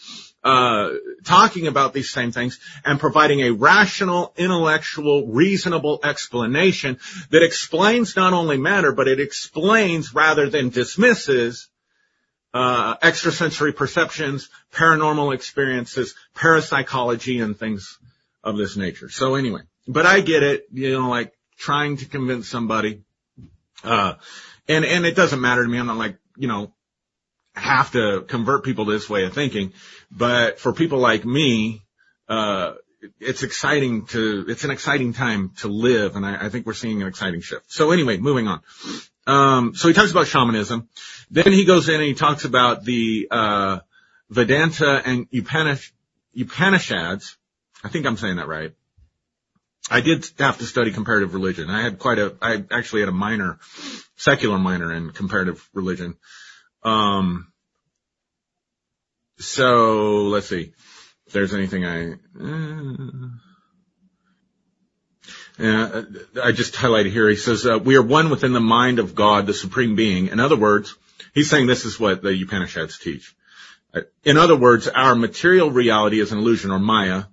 [0.46, 0.92] uh,
[1.24, 7.00] talking about these same things and providing a rational, intellectual, reasonable explanation
[7.32, 11.68] that explains not only matter, but it explains rather than dismisses
[12.54, 17.98] uh, extrasensory perceptions, paranormal experiences, parapsychology, and things
[18.44, 19.10] of this nature.
[19.10, 23.02] So anyway, but I get it, you know, like trying to convince somebody,
[23.84, 24.14] uh,
[24.68, 25.80] and, and it doesn't matter to me.
[25.80, 26.72] I'm not like, you know,
[27.56, 29.74] have to convert people to this way of thinking.
[30.12, 31.82] But for people like me,
[32.28, 32.74] uh,
[33.20, 36.16] it's exciting to, it's an exciting time to live.
[36.16, 37.72] And I, I think we're seeing an exciting shift.
[37.72, 38.62] So anyway, moving on.
[39.28, 40.88] Um, so he talks about shamanism.
[41.32, 43.80] Then he goes in and he talks about the, uh,
[44.30, 45.92] Vedanta and Upanish,
[46.36, 47.38] Upanishads.
[47.84, 48.74] I think I'm saying that right.
[49.90, 51.70] I did have to study comparative religion.
[51.70, 53.60] I had quite a, I actually had a minor,
[54.16, 56.16] secular minor in comparative religion.
[56.86, 57.52] Um,
[59.40, 60.74] so let's see
[61.26, 62.14] if there's anything I,
[65.60, 66.04] uh,
[66.44, 67.28] I just highlighted here.
[67.28, 70.28] He says, uh, we are one within the mind of God, the supreme being.
[70.28, 70.96] In other words,
[71.34, 73.36] he's saying this is what the Upanishads teach.
[73.92, 77.24] Uh, in other words, our material reality is an illusion or Maya,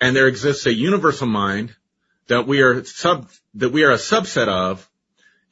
[0.00, 1.74] and there exists a universal mind
[2.26, 4.90] that we are sub, that we are a subset of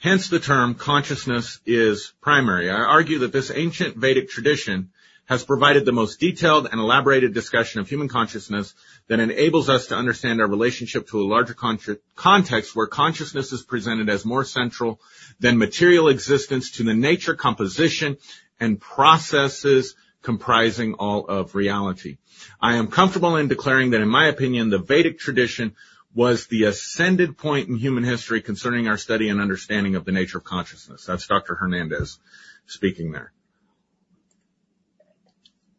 [0.05, 2.69] Hence the term consciousness is primary.
[2.69, 4.91] I argue that this ancient Vedic tradition
[5.25, 8.75] has provided the most detailed and elaborated discussion of human consciousness
[9.09, 11.79] that enables us to understand our relationship to a larger con-
[12.17, 15.01] context where consciousness is presented as more central
[15.41, 18.19] than material existence to the nature, composition,
[18.61, 22.19] and processes comprising all of reality.
[22.61, 25.75] I am comfortable in declaring that in my opinion, the Vedic tradition
[26.15, 30.39] was the ascended point in human history concerning our study and understanding of the nature
[30.39, 31.05] of consciousness.
[31.05, 31.57] That's Dr.
[31.57, 32.19] Hernandez
[32.67, 33.33] speaking there.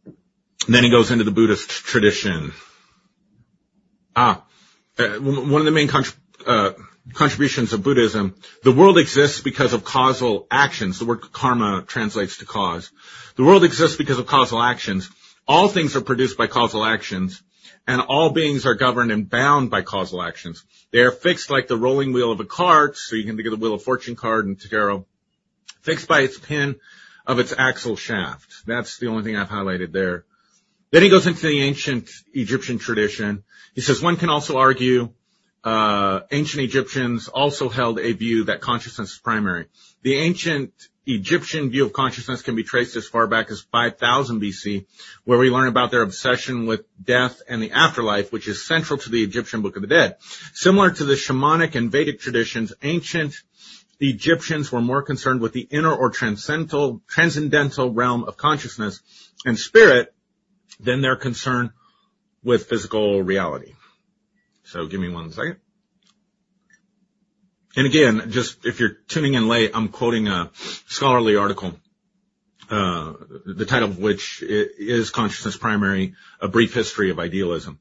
[0.06, 2.54] And then he goes into the Buddhist tradition.
[4.16, 4.44] Ah,
[4.98, 5.90] uh, one of the main
[6.46, 6.72] uh,
[7.14, 11.00] contributions of Buddhism, the world exists because of causal actions.
[11.00, 12.92] The word karma translates to cause.
[13.36, 15.10] The world exists because of causal actions.
[15.48, 17.44] All things are produced by causal actions
[17.88, 20.64] and all beings are governed and bound by causal actions.
[20.92, 23.52] They are fixed like the rolling wheel of a cart, so you can think of
[23.52, 25.06] the Wheel of Fortune card in tarot,
[25.82, 26.76] fixed by its pin
[27.28, 28.66] of its axle shaft.
[28.66, 30.26] That's the only thing I've highlighted there.
[30.92, 33.44] Then he goes into the ancient Egyptian tradition.
[33.74, 35.10] He says one can also argue
[35.66, 39.66] uh, ancient Egyptians also held a view that consciousness is primary.
[40.04, 40.72] The ancient
[41.08, 44.86] Egyptian view of consciousness can be traced as far back as 5000 BC,
[45.24, 49.10] where we learn about their obsession with death and the afterlife, which is central to
[49.10, 50.18] the Egyptian Book of the Dead.
[50.54, 53.36] Similar to the shamanic and Vedic traditions, ancient
[54.00, 59.02] Egyptians were more concerned with the inner or transcendental, transcendental realm of consciousness
[59.46, 60.14] and spirit
[60.80, 61.72] than their concern
[62.44, 63.74] with physical reality.
[64.64, 65.58] So give me one second.
[67.76, 70.50] And again, just if you're tuning in late, I'm quoting a
[70.88, 71.74] scholarly article,
[72.70, 73.14] uh,
[73.46, 77.80] the title of which is Consciousness Primary, A Brief History of Idealism,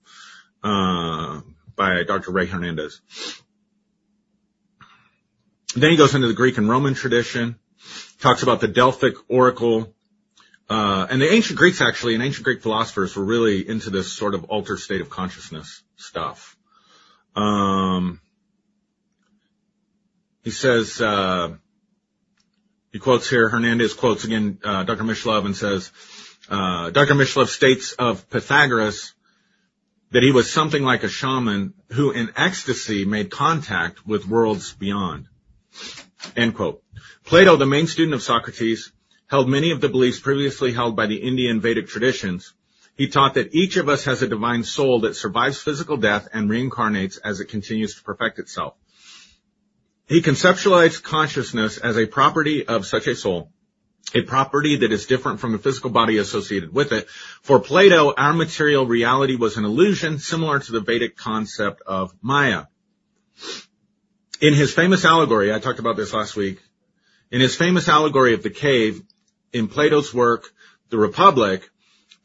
[0.65, 1.43] uh,
[1.77, 2.33] by Dr.
[2.33, 3.01] Rey Hernandez.
[5.77, 7.57] Then he goes into the Greek and Roman tradition,
[8.19, 9.95] talks about the Delphic oracle,
[10.69, 14.35] uh, and the ancient Greeks actually, and ancient Greek philosophers were really into this sort
[14.35, 16.57] of altered state of consciousness stuff.
[17.37, 18.21] Um,
[20.45, 21.55] he says, uh,
[22.93, 25.03] he quotes here, Hernandez quotes again, uh, Dr.
[25.03, 25.91] Mishlove and says,
[26.51, 27.15] uh, Dr.
[27.15, 29.15] Mishlove states of Pythagoras
[30.11, 35.27] that he was something like a shaman who in ecstasy made contact with worlds beyond.
[36.37, 36.83] End quote.
[37.25, 38.93] Plato, the main student of Socrates,
[39.27, 42.53] held many of the beliefs previously held by the Indian Vedic traditions.
[42.97, 46.51] He taught that each of us has a divine soul that survives physical death and
[46.51, 48.75] reincarnates as it continues to perfect itself.
[50.07, 53.51] He conceptualized consciousness as a property of such a soul,
[54.15, 57.09] a property that is different from the physical body associated with it.
[57.43, 62.65] For Plato, our material reality was an illusion similar to the Vedic concept of Maya.
[64.43, 66.61] In his famous allegory, I talked about this last week,
[67.31, 69.03] in his famous allegory of the cave,
[69.55, 70.53] in Plato's work,
[70.91, 71.71] The Republic,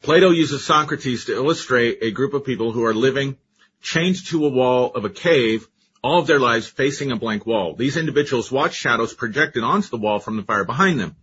[0.02, 3.38] Plato uses Socrates to illustrate a group of people who are living
[3.80, 5.66] chained to a wall of a cave
[6.02, 7.74] all of their lives facing a blank wall.
[7.74, 11.16] These individuals watch shadows projected onto the wall from the fire behind them.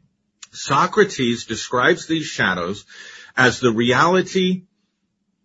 [0.51, 2.86] Socrates describes these shadows
[3.36, 4.63] as the reality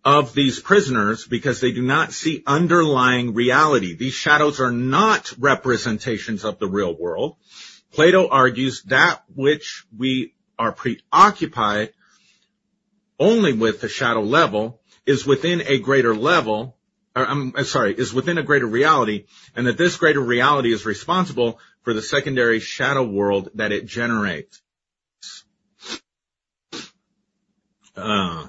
[0.05, 3.95] of these prisoners because they do not see underlying reality.
[3.95, 7.37] These shadows are not representations of the real world.
[7.91, 11.93] Plato argues that which we are preoccupied
[13.19, 16.77] only with the shadow level is within a greater level,
[17.15, 21.93] I'm sorry, is within a greater reality, and that this greater reality is responsible for
[21.93, 24.61] the secondary shadow world that it generates.
[27.95, 28.47] Uh,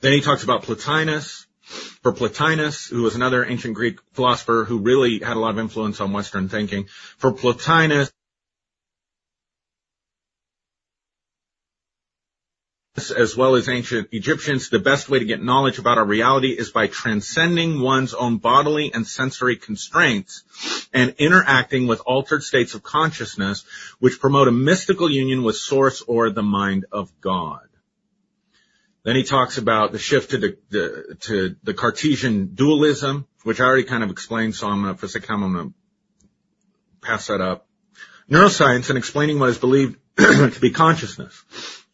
[0.00, 1.46] then he talks about Plotinus.
[2.02, 6.00] For Plotinus, who was another ancient Greek philosopher who really had a lot of influence
[6.00, 6.86] on Western thinking,
[7.18, 8.10] for Plotinus,
[13.10, 16.70] as well as ancient Egyptians, the best way to get knowledge about our reality is
[16.70, 20.44] by transcending one's own bodily and sensory constraints
[20.92, 23.64] and interacting with altered states of consciousness
[23.98, 27.68] which promote a mystical union with source or the mind of God.
[29.04, 33.64] Then he talks about the shift to the, the to the Cartesian dualism, which I
[33.64, 35.72] already kind of explained, so I'm gonna, for gonna
[37.00, 37.66] pass that up.
[38.30, 41.42] Neuroscience and explaining what is believed to be consciousness.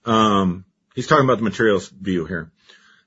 [0.04, 0.64] Um,
[0.94, 2.50] He's talking about the materials view here.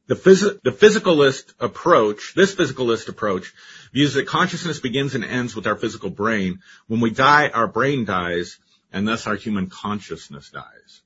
[0.07, 3.53] The, phys- the physicalist approach, this physicalist approach,
[3.93, 6.59] views that consciousness begins and ends with our physical brain.
[6.87, 8.57] When we die, our brain dies,
[8.91, 11.01] and thus our human consciousness dies.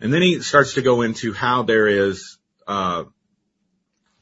[0.00, 3.04] And then he starts to go into how there is uh,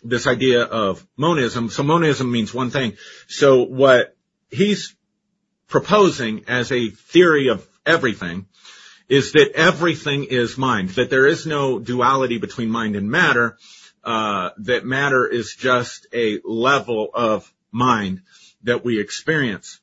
[0.02, 1.70] this idea of monism.
[1.70, 2.96] So monism means one thing.
[3.26, 4.16] So what
[4.50, 4.94] he's
[5.68, 8.46] proposing as a theory of everything
[9.09, 13.56] is that everything is mind, that there is no duality between mind and matter,
[14.04, 18.22] uh, that matter is just a level of mind
[18.62, 19.80] that we experience.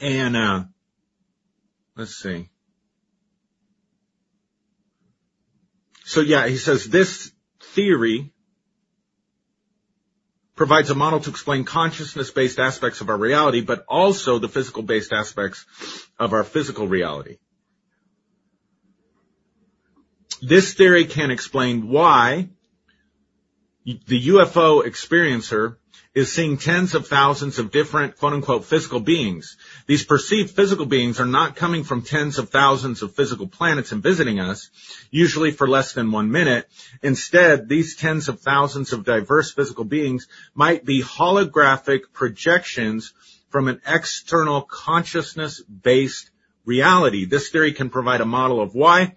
[0.00, 0.64] And uh,
[1.96, 2.48] let's see.
[6.04, 8.32] So yeah, he says this theory
[10.54, 15.64] provides a model to explain consciousness-based aspects of our reality, but also the physical-based aspects
[16.18, 17.38] of our physical reality.
[20.42, 22.48] This theory can explain why
[23.84, 25.76] the UFO experiencer
[26.14, 29.56] is seeing tens of thousands of different quote unquote physical beings.
[29.86, 34.02] These perceived physical beings are not coming from tens of thousands of physical planets and
[34.02, 34.70] visiting us,
[35.10, 36.68] usually for less than one minute.
[37.02, 43.12] Instead, these tens of thousands of diverse physical beings might be holographic projections
[43.50, 46.30] from an external consciousness based
[46.64, 47.24] reality.
[47.24, 49.14] This theory can provide a model of why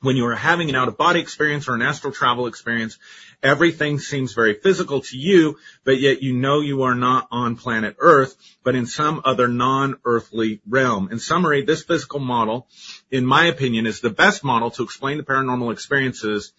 [0.00, 2.98] when you are having an out of body experience or an astral travel experience,
[3.42, 7.96] everything seems very physical to you, but yet you know you are not on planet
[7.98, 11.08] Earth, but in some other non-earthly realm.
[11.10, 12.68] In summary, this physical model,
[13.10, 16.52] in my opinion, is the best model to explain the paranormal experiences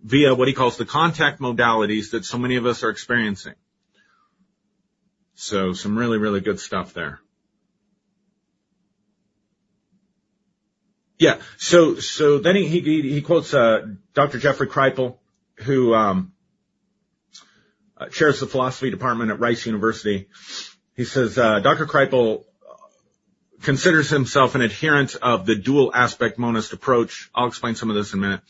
[0.00, 3.54] via what he calls the contact modalities that so many of us are experiencing.
[5.34, 7.20] So some really, really good stuff there.
[11.18, 11.38] Yeah.
[11.56, 14.38] So, so then he, he, he quotes, uh, Dr.
[14.38, 15.18] Jeffrey Kripal,
[15.56, 16.32] who, um,
[17.96, 20.28] uh, chairs the philosophy department at Rice University.
[20.94, 21.86] He says, uh, Dr.
[21.86, 22.44] Kripal
[23.62, 27.30] considers himself an adherent of the dual aspect monist approach.
[27.34, 28.40] I'll explain some of this in a minute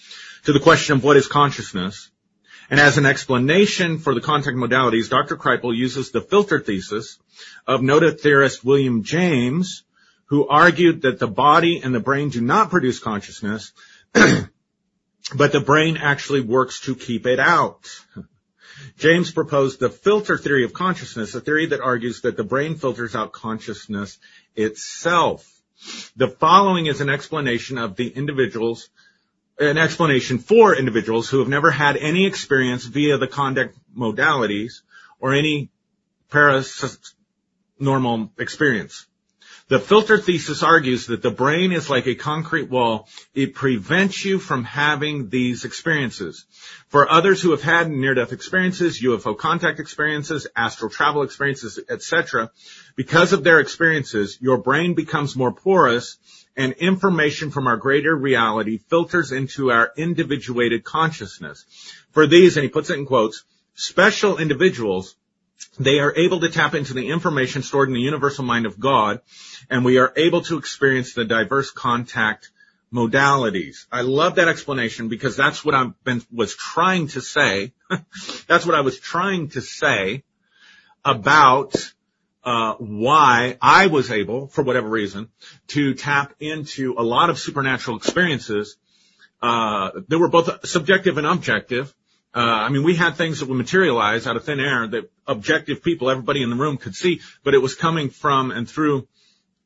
[0.45, 2.11] to the question of what is consciousness.
[2.71, 5.39] And as an explanation for the contact modalities, Dr.
[5.39, 7.19] Kripal uses the filter thesis
[7.67, 9.85] of noted theorist William James,
[10.29, 13.73] who argued that the body and the brain do not produce consciousness,
[14.13, 17.89] but the brain actually works to keep it out.
[18.99, 23.17] James proposed the filter theory of consciousness, a theory that argues that the brain filters
[23.17, 24.19] out consciousness
[24.55, 25.51] itself.
[26.17, 28.91] The following is an explanation of the individuals,
[29.59, 34.83] an explanation for individuals who have never had any experience via the contact modalities
[35.21, 35.71] or any
[36.31, 39.08] paranormal experience.
[39.69, 43.07] The filter thesis argues that the brain is like a concrete wall.
[43.35, 46.47] It prevents you from having these experiences.
[46.89, 52.51] For others who have had near-death experiences, UFO contact experiences, astral travel experiences, etc.,
[52.97, 56.17] because of their experiences, your brain becomes more porous
[56.57, 61.67] and information from our greater reality filters into our individuated consciousness.
[62.13, 63.45] For these, and he puts it in quotes,
[63.75, 65.15] special individuals
[65.79, 69.21] they are able to tap into the information stored in the universal mind of God,
[69.71, 72.51] and we are able to experience the diverse contact
[72.93, 73.87] modalities.
[73.93, 77.73] I love that explanation because that's what I've been, was trying to say.
[78.47, 80.25] that's what I was trying to say
[81.05, 81.75] about,
[82.45, 85.29] uh, why I was able, for whatever reason,
[85.69, 88.77] to tap into a lot of supernatural experiences,
[89.43, 91.95] uh, that were both subjective and objective.
[92.39, 95.83] Uh, I mean, we had things that would materialize out of thin air that objective
[95.83, 99.09] people, everybody in the room could see, but it was coming from and through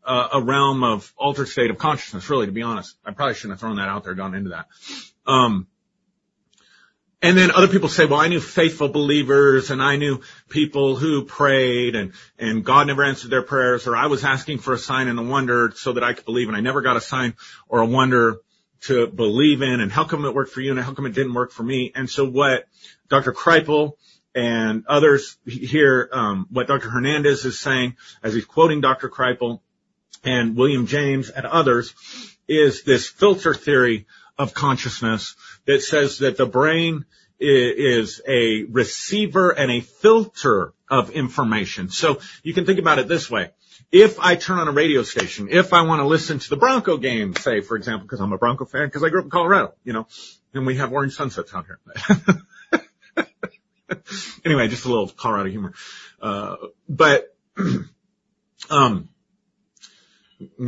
[0.07, 2.97] uh, a realm of altered state of consciousness, really, to be honest.
[3.05, 4.69] I probably shouldn't have thrown that out there, gone into that.
[5.27, 5.67] Um,
[7.21, 11.27] and then other people say, well, I knew faithful believers and I knew people who
[11.27, 15.09] prayed and, and God never answered their prayers or I was asking for a sign
[15.09, 17.35] and a wonder so that I could believe and I never got a sign
[17.69, 18.39] or a wonder
[18.83, 21.35] to believe in and how come it worked for you and how come it didn't
[21.35, 21.93] work for me.
[21.95, 22.67] And so what
[23.09, 23.33] Dr.
[23.33, 23.93] Kripal
[24.35, 26.91] and others here, um, what Dr.
[26.91, 29.09] Hernandez is saying as he's quoting Dr.
[29.09, 29.61] Kripal
[30.25, 31.95] and William James and others
[32.49, 34.07] is this filter theory
[34.39, 37.05] of consciousness that says that the brain
[37.39, 41.89] is a receiver and a filter of information.
[41.89, 43.51] So you can think about it this way.
[43.91, 46.97] If I turn on a radio station, if I want to listen to the Bronco
[46.97, 49.75] game, say, for example, because I'm a Bronco fan, because I grew up in Colorado,
[49.85, 50.07] you know,
[50.55, 51.79] and we have orange sunsets out here.
[54.45, 55.73] anyway, just a little Colorado humor.
[56.21, 56.57] Uh,
[56.89, 57.35] but,
[58.71, 59.09] um,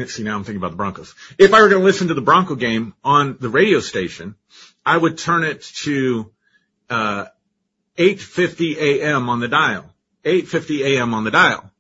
[0.07, 1.15] see now I'm thinking about the Broncos.
[1.39, 4.35] If I were going to listen to the Bronco game on the radio station,
[4.85, 6.31] I would turn it to,
[6.91, 7.27] uh,
[7.97, 9.29] 8.50 a.m.
[9.29, 9.95] on the dial.
[10.25, 11.15] 8.50 a.m.
[11.15, 11.71] on the dial.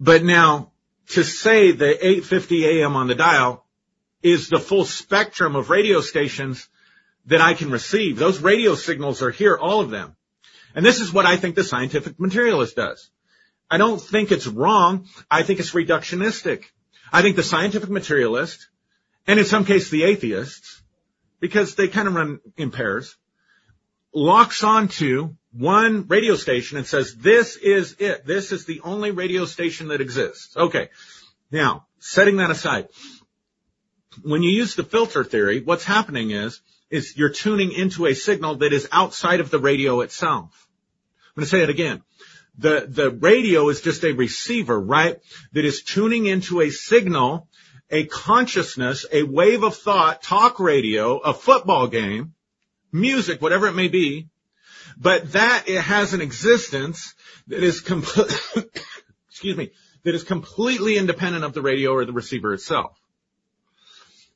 [0.00, 0.72] But now,
[1.10, 2.96] to say that 8.50 a.m.
[2.96, 3.64] on the dial
[4.22, 6.68] is the full spectrum of radio stations
[7.26, 8.18] that I can receive.
[8.18, 10.16] Those radio signals are here, all of them.
[10.74, 13.10] And this is what I think the scientific materialist does.
[13.70, 15.06] I don't think it's wrong.
[15.30, 16.64] I think it's reductionistic.
[17.12, 18.68] I think the scientific materialist,
[19.26, 20.82] and in some cases the atheists,
[21.40, 23.16] because they kind of run in pairs,
[24.18, 28.26] locks onto one radio station and says, this is it.
[28.26, 30.56] This is the only radio station that exists.
[30.56, 30.90] Okay.
[31.50, 32.88] Now, setting that aside,
[34.22, 36.60] when you use the filter theory, what's happening is,
[36.90, 40.68] is you're tuning into a signal that is outside of the radio itself.
[41.28, 42.02] I'm going to say it again.
[42.58, 45.20] The, the radio is just a receiver, right?
[45.52, 47.48] That is tuning into a signal,
[47.90, 52.34] a consciousness, a wave of thought, talk radio, a football game,
[52.92, 54.28] music, whatever it may be,
[54.96, 57.14] but that it has an existence
[57.46, 58.32] that is complete,
[59.30, 59.70] excuse me,
[60.04, 62.98] that is completely independent of the radio or the receiver itself.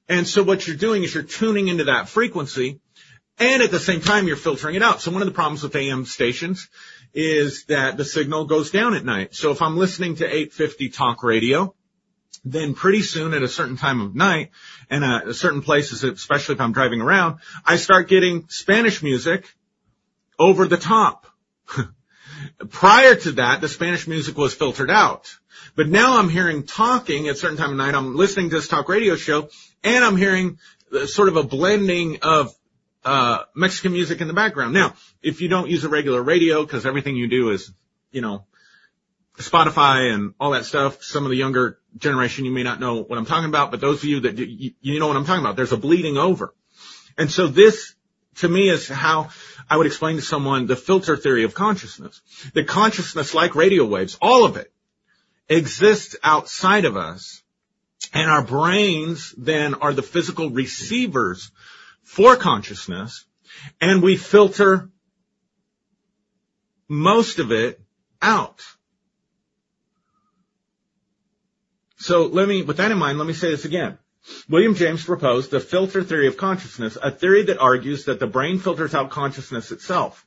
[0.08, 2.80] And so what you're doing is you're tuning into that frequency
[3.38, 5.00] and at the same time you're filtering it out.
[5.00, 6.68] So one of the problems with AM stations
[7.14, 9.34] is that the signal goes down at night.
[9.34, 11.74] So if I'm listening to 850 talk radio,
[12.44, 14.50] then pretty soon at a certain time of night
[14.90, 19.46] and uh, certain places, especially if I'm driving around, I start getting Spanish music
[20.38, 21.26] over the top.
[22.70, 25.36] Prior to that, the Spanish music was filtered out.
[25.76, 27.94] But now I'm hearing talking at a certain time of night.
[27.94, 29.48] I'm listening to this talk radio show
[29.84, 30.58] and I'm hearing
[31.06, 32.54] sort of a blending of
[33.04, 34.74] uh, Mexican music in the background.
[34.74, 37.72] Now, if you don't use a regular radio, because everything you do is,
[38.10, 38.44] you know,
[39.38, 43.18] Spotify and all that stuff, some of the younger generation, you may not know what
[43.18, 45.44] I'm talking about, but those of you that do, you, you know what I'm talking
[45.44, 45.56] about.
[45.56, 46.54] There's a bleeding over.
[47.16, 47.94] And so this,
[48.36, 49.30] to me, is how
[49.68, 52.20] I would explain to someone the filter theory of consciousness.
[52.52, 54.72] The consciousness, like radio waves, all of it,
[55.48, 57.42] exists outside of us,
[58.12, 61.50] and our brains then are the physical receivers
[62.02, 63.24] for consciousness,
[63.80, 64.90] and we filter
[66.88, 67.80] most of it
[68.20, 68.60] out.
[72.02, 73.96] So let me, with that in mind, let me say this again.
[74.48, 78.58] William James proposed the filter theory of consciousness, a theory that argues that the brain
[78.58, 80.26] filters out consciousness itself.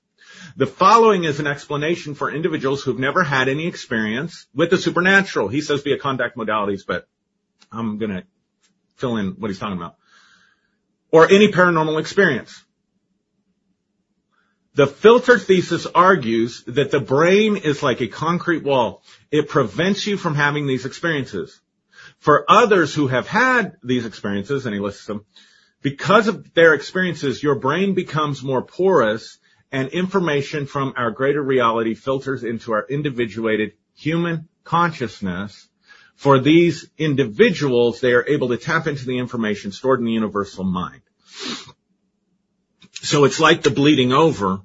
[0.56, 5.50] The following is an explanation for individuals who've never had any experience with the supernatural.
[5.50, 7.10] He says via contact modalities, but
[7.74, 8.24] I'm gonna
[8.96, 9.98] fill in what he's talking about
[11.12, 12.64] or any paranormal experience.
[14.76, 19.04] The filter thesis argues that the brain is like a concrete wall.
[19.30, 21.62] It prevents you from having these experiences.
[22.20, 25.26] For others who have had these experiences, and he lists them,
[25.82, 29.38] because of their experiences, your brain becomes more porous
[29.72, 35.70] and information from our greater reality filters into our individuated human consciousness
[36.16, 40.64] for these individuals, they are able to tap into the information stored in the universal
[40.64, 41.02] mind.
[42.94, 44.62] So it's like the bleeding over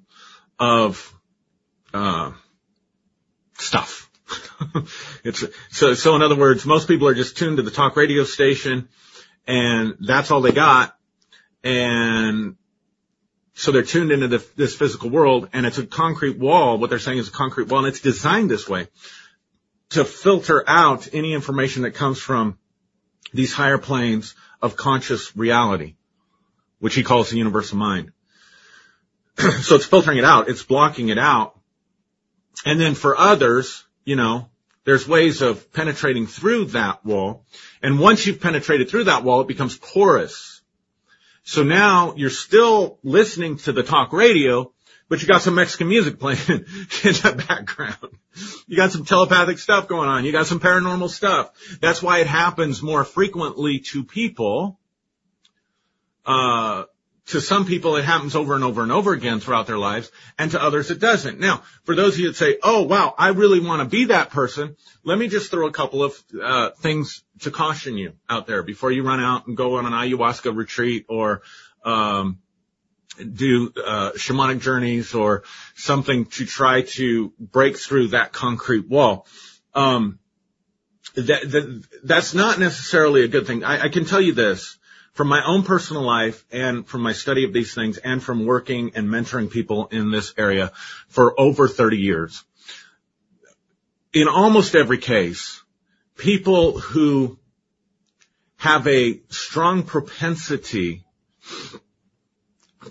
[0.59, 1.13] of
[1.93, 2.33] uh,
[3.59, 4.10] stuff.
[5.25, 6.17] it's so so.
[6.17, 8.89] In other words, most people are just tuned to the talk radio station,
[9.47, 10.97] and that's all they got.
[11.63, 12.57] And
[13.55, 16.79] so they're tuned into the, this physical world and it's a concrete wall.
[16.79, 18.89] What they're saying is a concrete wall and it's designed this way
[19.91, 22.59] to filter out any information that comes from
[23.33, 25.97] these higher planes of conscious reality,
[26.79, 28.13] which he calls the universal mind.
[29.39, 30.49] so it's filtering it out.
[30.49, 31.59] It's blocking it out.
[32.65, 34.50] And then for others, you know,
[34.91, 37.45] there's ways of penetrating through that wall.
[37.81, 40.63] And once you've penetrated through that wall, it becomes porous.
[41.45, 44.73] So now you're still listening to the talk radio,
[45.09, 48.19] but you got some Mexican music playing in the background.
[48.67, 50.25] You got some telepathic stuff going on.
[50.25, 51.53] You got some paranormal stuff.
[51.81, 54.81] That's why it happens more frequently to people,
[56.27, 56.83] uh,
[57.31, 60.51] to some people it happens over and over and over again throughout their lives and
[60.51, 61.39] to others it doesn't.
[61.39, 64.31] Now, for those of you that say, oh wow, I really want to be that
[64.31, 68.63] person, let me just throw a couple of uh, things to caution you out there
[68.63, 71.43] before you run out and go on an ayahuasca retreat or
[71.85, 72.39] um,
[73.19, 79.27] do uh, shamanic journeys or something to try to break through that concrete wall.
[79.75, 80.19] Um,
[81.15, 83.65] that, that, that's not necessarily a good thing.
[83.65, 84.79] I, I can tell you this
[85.13, 88.93] from my own personal life and from my study of these things and from working
[88.95, 90.73] and mentoring people in this area
[91.09, 92.45] for over 30 years.
[94.13, 95.63] In almost every case,
[96.17, 97.39] people who
[98.57, 101.05] have a strong propensity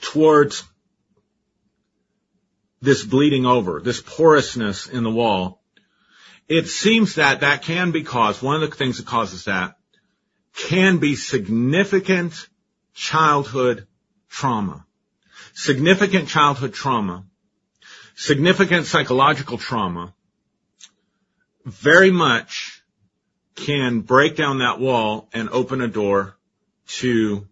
[0.02, 0.64] towards
[2.82, 5.62] this bleeding over, this porousness in the wall,
[6.48, 9.79] it seems that that can be caused, one of the things that causes that
[10.56, 12.48] can be significant
[12.94, 13.88] childhood
[14.30, 14.86] trauma.
[15.54, 17.26] Significant childhood trauma,
[18.16, 20.14] significant psychological trauma,
[21.66, 22.82] very much
[23.56, 26.38] can break down that wall and open a door
[26.88, 27.48] to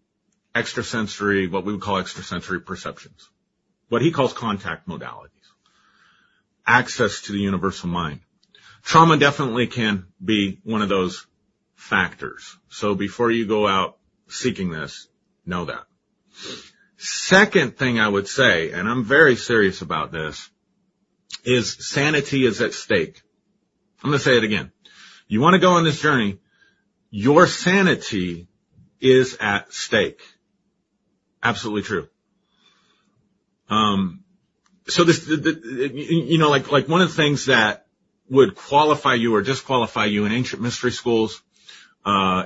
[0.56, 3.30] extrasensory, what we would call extrasensory perceptions.
[3.90, 5.32] What he calls contact modalities.
[6.66, 8.22] Access to the universal mind.
[8.84, 11.26] Trauma definitely can be one of those
[11.78, 12.58] factors.
[12.70, 13.98] So before you go out
[14.28, 15.08] seeking this,
[15.46, 15.86] know that.
[16.98, 20.50] Second thing I would say, and I'm very serious about this,
[21.46, 23.22] is sanity is at stake.
[24.04, 24.72] I'm going to say it again.
[25.28, 26.40] You want to go on this journey,
[27.10, 28.48] your sanity
[29.00, 30.22] is at stake.
[31.42, 32.10] Absolutely true.
[33.70, 34.24] Um,
[34.88, 37.86] so this, the, the, you know, like, like one of the things that
[38.30, 41.42] would qualify you or disqualify you in ancient mystery schools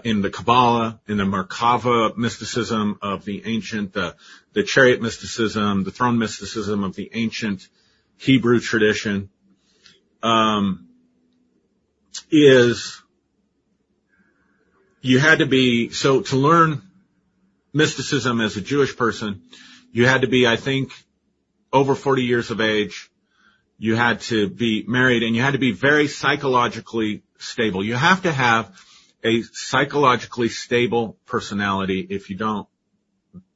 [0.04, 4.16] in the Kabbalah, in the Merkava mysticism of the ancient, the,
[4.54, 7.68] the chariot mysticism, the throne mysticism of the ancient
[8.18, 9.30] Hebrew tradition,
[10.24, 10.88] um,
[12.32, 13.02] is
[15.02, 16.82] you had to be, so to learn
[17.74, 19.44] mysticism as a Jewish person,
[19.92, 20.92] you had to be, I think,
[21.72, 23.10] over 40 years of age.
[23.78, 27.84] You had to be married and you had to be very psychologically stable.
[27.84, 28.72] You have to have
[29.24, 32.06] a psychologically stable personality.
[32.10, 32.68] If you don't,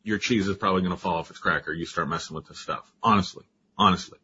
[0.04, 1.74] your cheese is probably going to fall off its cracker.
[1.74, 2.92] You start messing with this stuff.
[3.02, 3.46] Honestly,
[3.78, 4.20] honestly.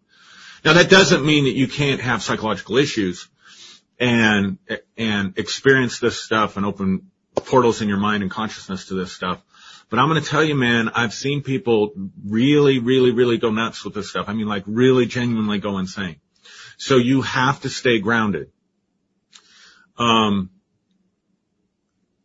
[0.64, 3.28] Now that doesn't mean that you can't have psychological issues
[4.00, 4.60] and,
[4.96, 9.42] and experience this stuff and open portals in your mind and consciousness to this stuff.
[9.90, 11.92] But I'm going to tell you, man, I've seen people
[12.24, 14.30] really, really, really go nuts with this stuff.
[14.30, 16.18] I mean, like really genuinely go insane.
[16.78, 18.52] So you have to stay grounded.
[19.98, 20.50] Um,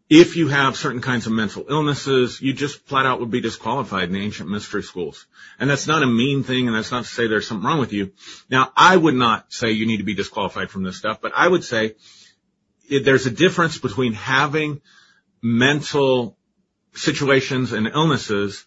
[0.09, 4.05] if you have certain kinds of mental illnesses, you just flat out would be disqualified
[4.05, 5.27] in the ancient mystery schools.
[5.59, 7.93] And that's not a mean thing, and that's not to say there's something wrong with
[7.93, 8.13] you.
[8.49, 11.49] Now, I would not say you need to be disqualified from this stuff, but I
[11.49, 11.97] would say
[12.89, 14.81] there's a difference between having
[15.43, 16.37] mental
[16.95, 18.65] situations and illnesses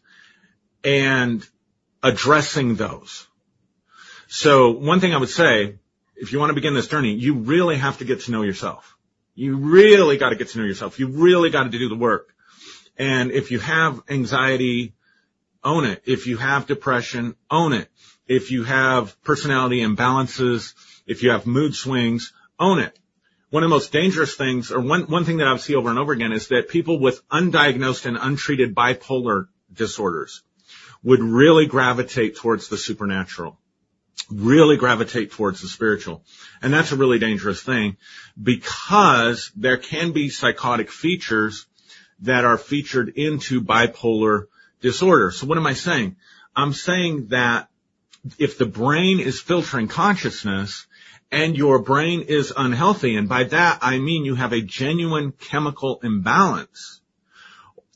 [0.84, 1.48] and
[2.04, 3.28] addressing those.
[4.28, 5.78] So one thing I would say,
[6.18, 8.98] if you want to begin this journey, you really have to get to know yourself.
[9.40, 11.00] You really got to get to know yourself.
[11.00, 12.36] You really got to do the work.
[12.98, 14.96] And if you have anxiety,
[15.64, 16.02] own it.
[16.06, 17.88] If you have depression, own it.
[18.28, 20.74] If you have personality imbalances,
[21.08, 23.00] if you have mood swings, own it.
[23.50, 25.98] One of the most dangerous things, or one, one thing that I see over and
[25.98, 30.44] over again is that people with undiagnosed and untreated bipolar disorders
[31.02, 33.58] would really gravitate towards the supernatural
[34.30, 36.24] really gravitate towards the spiritual.
[36.62, 37.98] And that's a really dangerous thing
[38.42, 41.66] because there can be psychotic features
[42.22, 44.46] that are featured into bipolar
[44.82, 45.32] disorder.
[45.32, 46.18] So what am I saying?
[46.56, 47.70] I'm saying that
[48.38, 50.86] if the brain is filtering consciousness
[51.32, 56.00] and your brain is unhealthy, and by that I mean you have a genuine chemical
[56.04, 57.00] imbalance,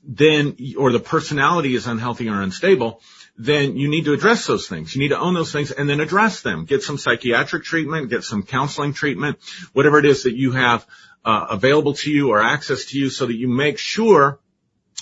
[0.05, 3.01] then, or the personality is unhealthy or unstable,
[3.37, 4.95] then you need to address those things.
[4.95, 6.65] You need to own those things and then address them.
[6.65, 9.39] Get some psychiatric treatment, get some counseling treatment,
[9.73, 10.85] whatever it is that you have
[11.25, 14.39] uh, available to you or access to you so that you make sure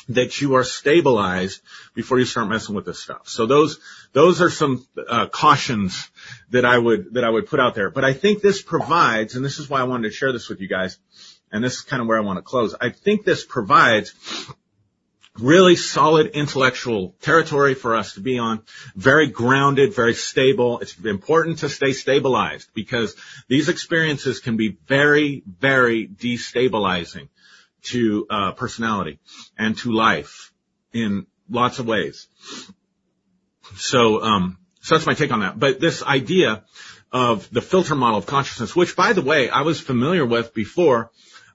[0.09, 1.61] that you are stabilized
[1.93, 3.27] before you start messing with this stuff.
[3.27, 3.79] So those
[4.13, 6.09] those are some uh, cautions
[6.49, 7.89] that I would that I would put out there.
[7.89, 10.59] But I think this provides, and this is why I wanted to share this with
[10.59, 10.97] you guys,
[11.51, 12.75] and this is kind of where I want to close.
[12.79, 14.13] I think this provides
[15.39, 18.63] really solid intellectual territory for us to be on.
[18.95, 20.79] Very grounded, very stable.
[20.79, 23.15] It's important to stay stabilized because
[23.47, 27.29] these experiences can be very, very destabilizing
[27.83, 29.19] to uh, personality
[29.57, 30.51] and to life
[30.93, 32.27] in lots of ways.
[33.75, 35.57] So, um, so that's my take on that.
[35.57, 36.63] But this idea
[37.11, 41.11] of the filter model of consciousness, which by the way, I was familiar with before,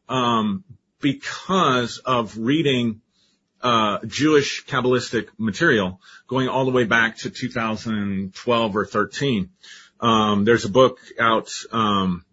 [0.09, 0.65] um,
[1.01, 3.01] because of reading
[4.07, 9.51] Jewish Kabbalistic material going all the way back to 2012 or 13.
[10.01, 11.51] Um, there's a book out.
[11.73, 12.25] Um,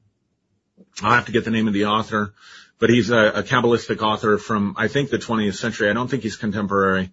[1.02, 2.34] I'll have to get the name of the author,
[2.78, 5.90] but he's a, a Kabbalistic author from I think the 20th century.
[5.90, 7.12] I don't think he's contemporary.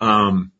[0.00, 0.52] Um,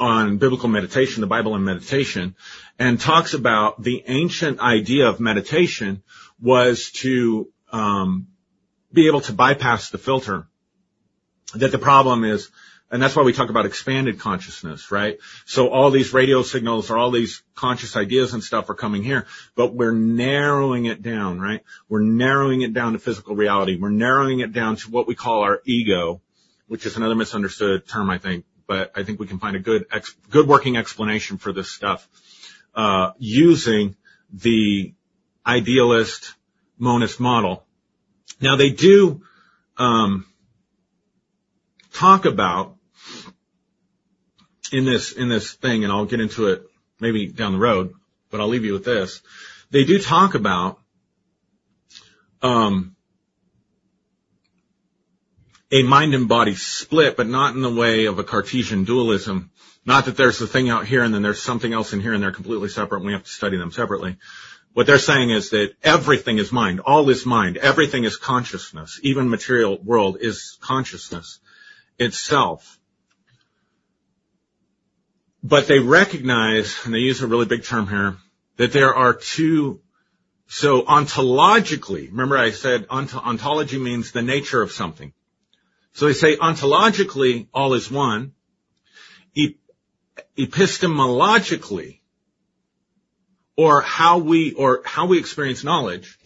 [0.00, 2.34] on biblical meditation, the Bible and meditation,
[2.78, 6.02] and talks about the ancient idea of meditation
[6.40, 8.28] was to um,
[8.92, 10.46] be able to bypass the filter
[11.56, 12.50] that the problem is,
[12.90, 15.18] and that's why we talk about expanded consciousness, right?
[15.46, 19.26] So all these radio signals or all these conscious ideas and stuff are coming here,
[19.56, 21.62] but we're narrowing it down, right?
[21.88, 23.76] We're narrowing it down to physical reality.
[23.76, 26.20] We're narrowing it down to what we call our ego,
[26.68, 29.86] which is another misunderstood term, I think, but I think we can find a good,
[29.90, 32.06] ex- good working explanation for this stuff,
[32.74, 33.96] uh, using
[34.32, 34.94] the
[35.46, 36.34] idealist
[36.78, 37.64] monist model.
[38.40, 39.22] Now they do,
[39.78, 40.26] um,
[42.04, 42.76] talk about
[44.70, 46.62] in this, in this thing, and I'll get into it
[47.00, 47.94] maybe down the road,
[48.30, 49.22] but I'll leave you with this.
[49.70, 50.78] They do talk about,
[52.42, 52.94] um,
[55.72, 59.50] a mind and body split, but not in the way of a Cartesian dualism.
[59.86, 62.22] Not that there's a thing out here and then there's something else in here and
[62.22, 64.18] they're completely separate and we have to study them separately.
[64.74, 66.80] What they're saying is that everything is mind.
[66.80, 67.56] All is mind.
[67.56, 69.00] Everything is consciousness.
[69.02, 71.40] Even material world is consciousness
[71.98, 72.78] itself.
[75.42, 78.16] But they recognize, and they use a really big term here,
[78.56, 79.80] that there are two,
[80.46, 85.12] so ontologically, remember I said ont- ontology means the nature of something.
[85.92, 88.32] So they say ontologically all is one.
[90.36, 92.00] Epistemologically,
[93.56, 96.18] or how we, or how we experience knowledge,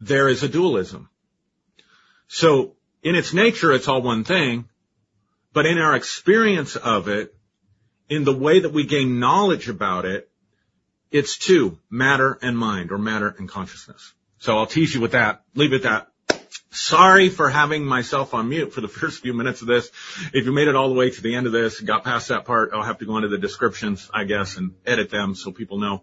[0.00, 1.08] there is a dualism.
[2.28, 2.75] So
[3.06, 4.68] in its nature, it's all one thing,
[5.52, 7.32] but in our experience of it,
[8.08, 10.28] in the way that we gain knowledge about it,
[11.12, 14.12] it's two, matter and mind, or matter and consciousness.
[14.38, 15.44] So I'll tease you with that.
[15.54, 16.48] Leave it at that.
[16.70, 19.88] Sorry for having myself on mute for the first few minutes of this.
[20.34, 22.44] If you made it all the way to the end of this, got past that
[22.44, 25.78] part, I'll have to go into the descriptions, I guess, and edit them so people
[25.78, 26.02] know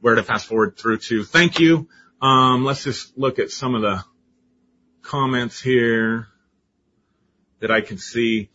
[0.00, 1.24] where to fast forward through to.
[1.24, 1.90] Thank you.
[2.22, 4.02] Um, let's just look at some of the
[5.02, 6.28] comments here
[7.60, 8.50] that I can see.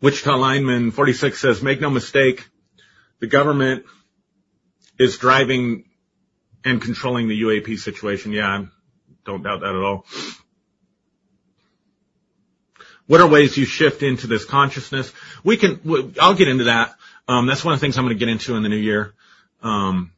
[0.00, 2.48] Wichita lineman 46 says, make no mistake,
[3.20, 3.84] the government
[4.98, 5.84] is driving
[6.64, 8.32] and controlling the UAP situation.
[8.32, 8.66] Yeah, I
[9.24, 10.06] don't doubt that at all.
[13.06, 15.12] What are ways you shift into this consciousness?
[15.44, 15.80] We can,
[16.20, 16.94] I'll get into that.
[17.28, 19.14] Um, that's one of the things I'm going to get into in the new year.
[19.62, 20.12] Um,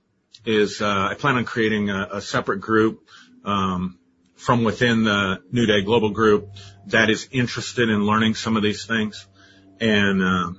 [0.46, 3.06] is, uh, I plan on creating a, a separate group,
[3.44, 3.98] um,
[4.36, 6.50] from within the New Day Global Group
[6.86, 9.26] that is interested in learning some of these things.
[9.80, 10.52] And, uh,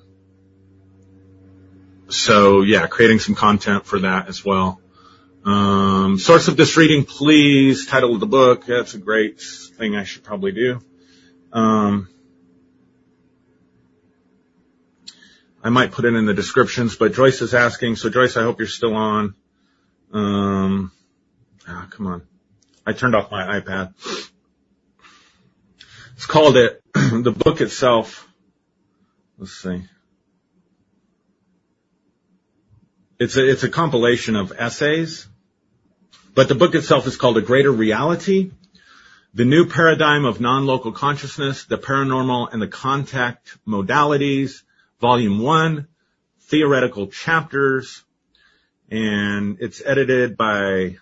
[2.10, 4.80] so yeah, creating some content for that as well.
[5.46, 7.86] Um, source of this reading, please.
[7.86, 8.66] Title of the book.
[8.66, 10.82] That's a great thing I should probably do.
[11.54, 12.10] Um,
[15.64, 17.96] I might put it in the descriptions, but Joyce is asking.
[17.96, 19.36] So Joyce, I hope you're still on.
[20.12, 20.92] Um,
[21.68, 22.28] ah, come on.
[22.86, 23.94] I turned off my iPad.
[26.16, 28.28] It's called it, the book itself.
[29.38, 29.84] Let's see.
[33.20, 35.28] It's a, it's a compilation of essays,
[36.36, 38.52] but the book itself is called A Greater Reality,
[39.34, 44.64] The New Paradigm of Non-Local Consciousness, the Paranormal and the Contact Modalities,
[45.00, 45.88] Volume 1,
[46.42, 48.04] Theoretical Chapters,
[48.92, 50.98] and it's edited by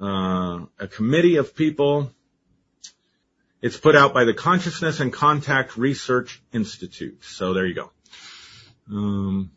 [0.00, 2.12] uh, a committee of people.
[3.62, 7.22] It's put out by the Consciousness and Contact Research Institute.
[7.24, 7.90] So there you go.
[8.90, 9.50] Um,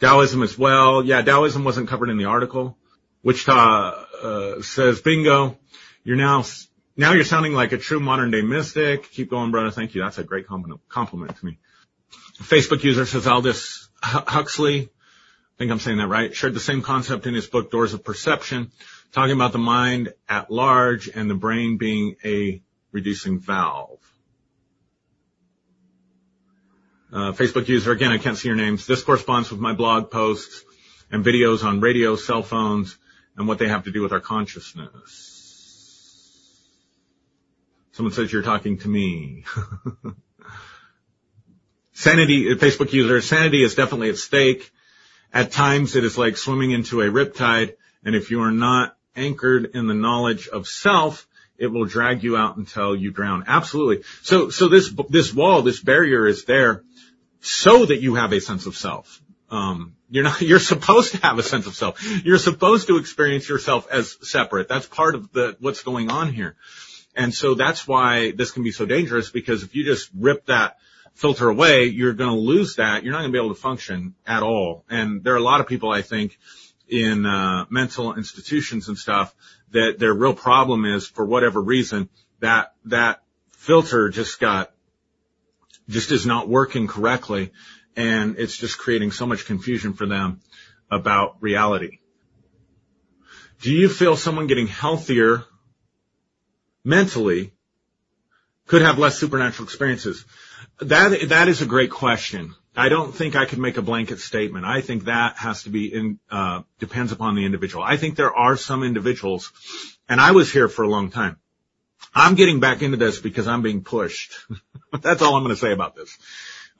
[0.00, 1.04] Taoism as well.
[1.04, 2.76] Yeah, Taoism wasn't covered in the article.
[3.22, 5.58] Wichita uh, says, bingo,
[6.04, 6.44] you're now,
[6.96, 9.10] now you're sounding like a true modern day mystic.
[9.12, 9.70] Keep going, brother.
[9.70, 10.02] Thank you.
[10.02, 11.58] That's a great compliment, compliment to me.
[12.42, 17.26] Facebook user says Aldous Huxley, I think I'm saying that right, shared the same concept
[17.26, 18.70] in his book Doors of Perception,
[19.12, 24.00] talking about the mind at large and the brain being a reducing valve.
[27.10, 28.86] Uh, Facebook user, again, I can't see your names.
[28.86, 30.62] This corresponds with my blog posts
[31.10, 32.98] and videos on radio, cell phones,
[33.36, 35.36] and what they have to do with our consciousness.
[37.92, 39.44] Someone says you're talking to me.
[41.94, 44.70] sanity, Facebook user, sanity is definitely at stake.
[45.32, 49.72] At times it is like swimming into a riptide, and if you are not anchored
[49.74, 51.26] in the knowledge of self,
[51.58, 53.44] it will drag you out until you drown.
[53.46, 54.04] Absolutely.
[54.22, 56.84] So, so this, this wall, this barrier is there
[57.40, 59.20] so that you have a sense of self.
[59.50, 62.02] Um, you're not, you're supposed to have a sense of self.
[62.24, 64.68] You're supposed to experience yourself as separate.
[64.68, 66.56] That's part of the, what's going on here.
[67.16, 70.76] And so that's why this can be so dangerous because if you just rip that
[71.14, 73.02] filter away, you're going to lose that.
[73.02, 74.84] You're not going to be able to function at all.
[74.88, 76.38] And there are a lot of people, I think,
[76.88, 79.34] in, uh, mental institutions and stuff
[79.70, 82.08] that their real problem is for whatever reason
[82.40, 83.22] that, that
[83.52, 84.72] filter just got
[85.88, 87.52] just is not working correctly.
[87.96, 90.40] And it's just creating so much confusion for them
[90.90, 91.98] about reality.
[93.60, 95.44] Do you feel someone getting healthier
[96.84, 97.52] mentally
[98.66, 100.24] could have less supernatural experiences?
[100.80, 102.54] That, that is a great question.
[102.78, 104.64] I don't think I could make a blanket statement.
[104.64, 107.82] I think that has to be in, uh, depends upon the individual.
[107.82, 109.52] I think there are some individuals,
[110.08, 111.38] and I was here for a long time.
[112.14, 114.32] I'm getting back into this because I'm being pushed.
[115.00, 116.16] That's all I'm going to say about this.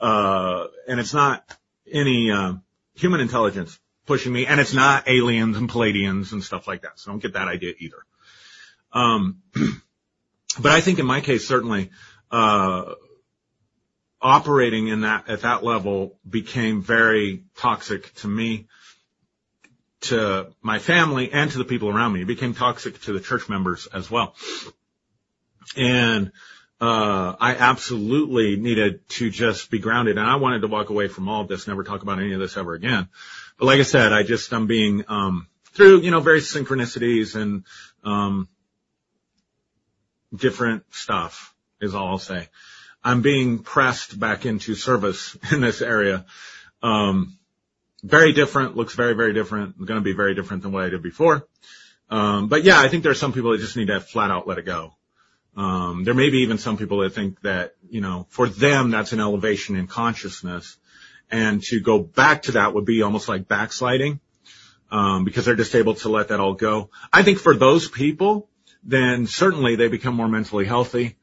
[0.00, 1.44] Uh, and it's not
[1.90, 2.54] any, uh,
[2.94, 6.98] human intelligence pushing me and it's not aliens and Pleiadians and stuff like that.
[6.98, 8.04] So don't get that idea either.
[8.92, 9.42] Um,
[10.60, 11.90] but I think in my case, certainly,
[12.30, 12.94] uh,
[14.20, 18.66] operating in that, at that level became very toxic to me,
[20.00, 22.22] to my family and to the people around me.
[22.22, 24.34] It became toxic to the church members as well.
[25.76, 26.32] And,
[26.80, 31.28] uh, I absolutely needed to just be grounded and I wanted to walk away from
[31.28, 33.08] all of this, never talk about any of this ever again.
[33.58, 37.64] But like I said, I just, I'm being, um, through, you know, various synchronicities and,
[38.04, 38.48] um,
[40.34, 42.48] different stuff is all I'll say.
[43.02, 46.26] I'm being pressed back into service in this area.
[46.82, 47.38] Um,
[48.02, 51.02] very different, looks very, very different, going to be very different than what I did
[51.02, 51.46] before.
[52.10, 54.46] Um, but yeah, I think there are some people that just need to flat out
[54.46, 54.94] let it go.
[55.56, 59.12] Um, there may be even some people that think that, you know, for them, that's
[59.12, 60.76] an elevation in consciousness.
[61.30, 64.20] And to go back to that would be almost like backsliding,
[64.90, 66.90] um, because they're just able to let that all go.
[67.12, 68.48] I think for those people,
[68.84, 71.16] then certainly they become more mentally healthy,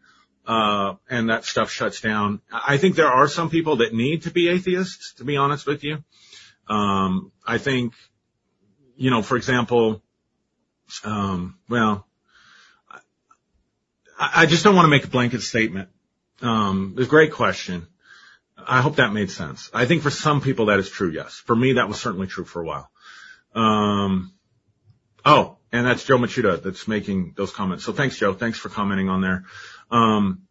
[0.47, 2.41] uh, and that stuff shuts down.
[2.51, 5.83] I think there are some people that need to be atheists, to be honest with
[5.83, 6.03] you.
[6.67, 7.93] Um, I think,
[8.95, 10.01] you know, for example,
[11.03, 12.07] um, well,
[14.17, 15.89] I just don't want to make a blanket statement.
[16.41, 17.87] Um, it's a great question.
[18.57, 19.69] I hope that made sense.
[19.73, 21.33] I think for some people that is true, yes.
[21.33, 22.89] For me, that was certainly true for a while.
[23.53, 24.33] Um,
[25.25, 27.83] oh, and that's Joe Machuda that's making those comments.
[27.83, 28.33] So thanks, Joe.
[28.33, 29.43] Thanks for commenting on there.
[29.91, 30.41] Um,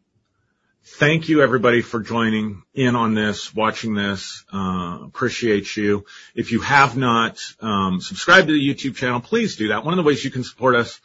[0.84, 4.44] thank you everybody for joining in on this, watching this.
[4.52, 6.04] Uh, appreciate you.
[6.34, 9.84] If you have not, um, subscribed to the YouTube channel, please do that.
[9.84, 11.00] One of the ways you can support us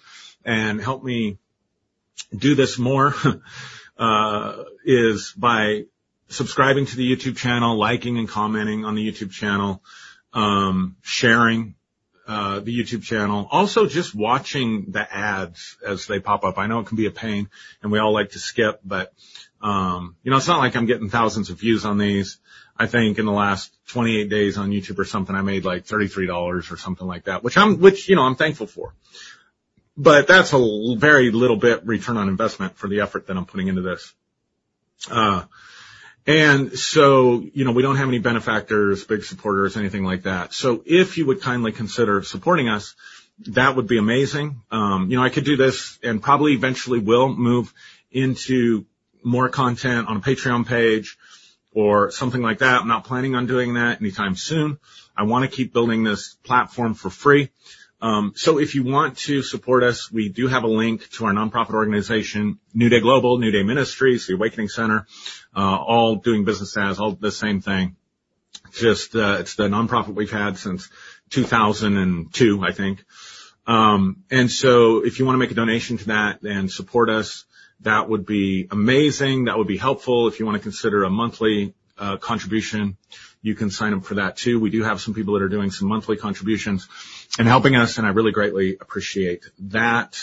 [0.46, 1.38] and help me
[2.36, 3.16] do this more,
[3.98, 5.86] uh, is by
[6.30, 9.82] subscribing to the YouTube channel, liking and commenting on the YouTube channel,
[10.34, 11.76] um, sharing,
[12.30, 13.48] the YouTube channel.
[13.52, 16.58] Also just watching the ads as they pop up.
[16.58, 17.50] I know it can be a pain
[17.82, 19.14] and we all like to skip, but,
[19.62, 22.40] um, you know, it's not like I'm getting thousands of views on these.
[22.78, 26.72] I think in the last 28 days on YouTube or something, I made like $33
[26.72, 28.94] or something like that, which I'm, which, you know, I'm thankful for
[30.00, 33.68] but that's a very little bit return on investment for the effort that I'm putting
[33.68, 34.14] into this.
[35.12, 35.44] Uh,
[36.30, 40.54] and so, you know, we don't have any benefactors, big supporters, anything like that.
[40.54, 42.94] So if you would kindly consider supporting us,
[43.48, 44.62] that would be amazing.
[44.70, 47.74] Um, you know, I could do this and probably eventually will move
[48.12, 48.86] into
[49.24, 51.18] more content on a Patreon page
[51.74, 52.82] or something like that.
[52.82, 54.78] I'm not planning on doing that anytime soon.
[55.18, 57.50] I want to keep building this platform for free.
[58.02, 61.34] Um, so if you want to support us, we do have a link to our
[61.34, 65.06] nonprofit organization, New Day Global, New Day Ministries, the Awakening Center,
[65.56, 67.96] uh, all doing business as all the same thing.
[68.72, 70.90] Just uh, it's the nonprofit we've had since
[71.32, 73.04] 2002, I think.
[73.68, 77.46] Um, and so if you want to make a donation to that and support us,
[77.82, 79.46] that would be amazing.
[79.46, 80.28] That would be helpful.
[80.28, 82.98] If you want to consider a monthly uh, contribution,
[83.42, 84.60] you can sign up for that too.
[84.60, 86.88] We do have some people that are doing some monthly contributions
[87.38, 90.20] and helping us, and I really greatly appreciate that.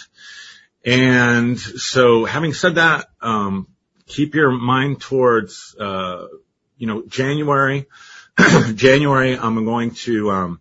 [0.85, 3.69] And so having said that, um,
[4.07, 6.27] keep your mind towards, uh,
[6.79, 7.87] you know, January.
[8.75, 10.61] January, I'm going to um,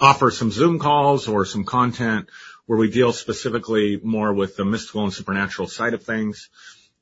[0.00, 2.28] offer some Zoom calls or some content
[2.66, 6.48] where we deal specifically more with the mystical and supernatural side of things.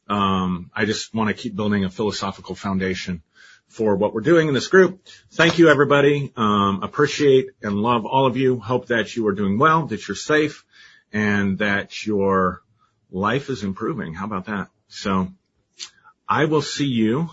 [0.08, 3.22] Um, I just want to keep building a philosophical foundation
[3.70, 5.00] for what we're doing in this group.
[5.30, 6.32] Thank you, everybody.
[6.36, 8.58] Um, appreciate and love all of you.
[8.58, 10.64] Hope that you are doing well, that you're safe,
[11.12, 12.62] and that your
[13.10, 14.12] life is improving.
[14.12, 14.68] How about that?
[14.88, 15.28] So
[16.28, 17.30] I will see you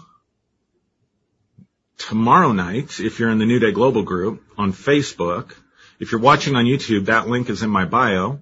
[1.98, 5.54] tomorrow night if you're in the New Day Global group on Facebook.
[6.00, 8.42] If you're watching on YouTube, that link is in my bio.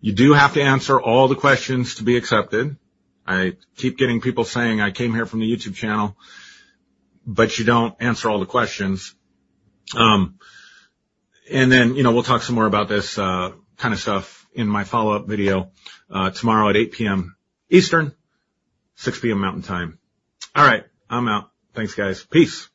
[0.00, 2.76] You do have to answer all the questions to be accepted.
[3.26, 6.16] I keep getting people saying I came here from the YouTube channel,
[7.26, 9.14] but you don't answer all the questions.
[9.96, 10.38] Um,
[11.50, 14.66] and then, you know, we'll talk some more about this, uh, kind of stuff in
[14.66, 15.70] my follow-up video,
[16.10, 17.36] uh, tomorrow at 8 p.m.
[17.68, 18.14] Eastern,
[18.96, 19.40] 6 p.m.
[19.40, 19.98] Mountain Time.
[20.54, 20.84] All right.
[21.10, 21.50] I'm out.
[21.74, 22.24] Thanks guys.
[22.24, 22.68] Peace.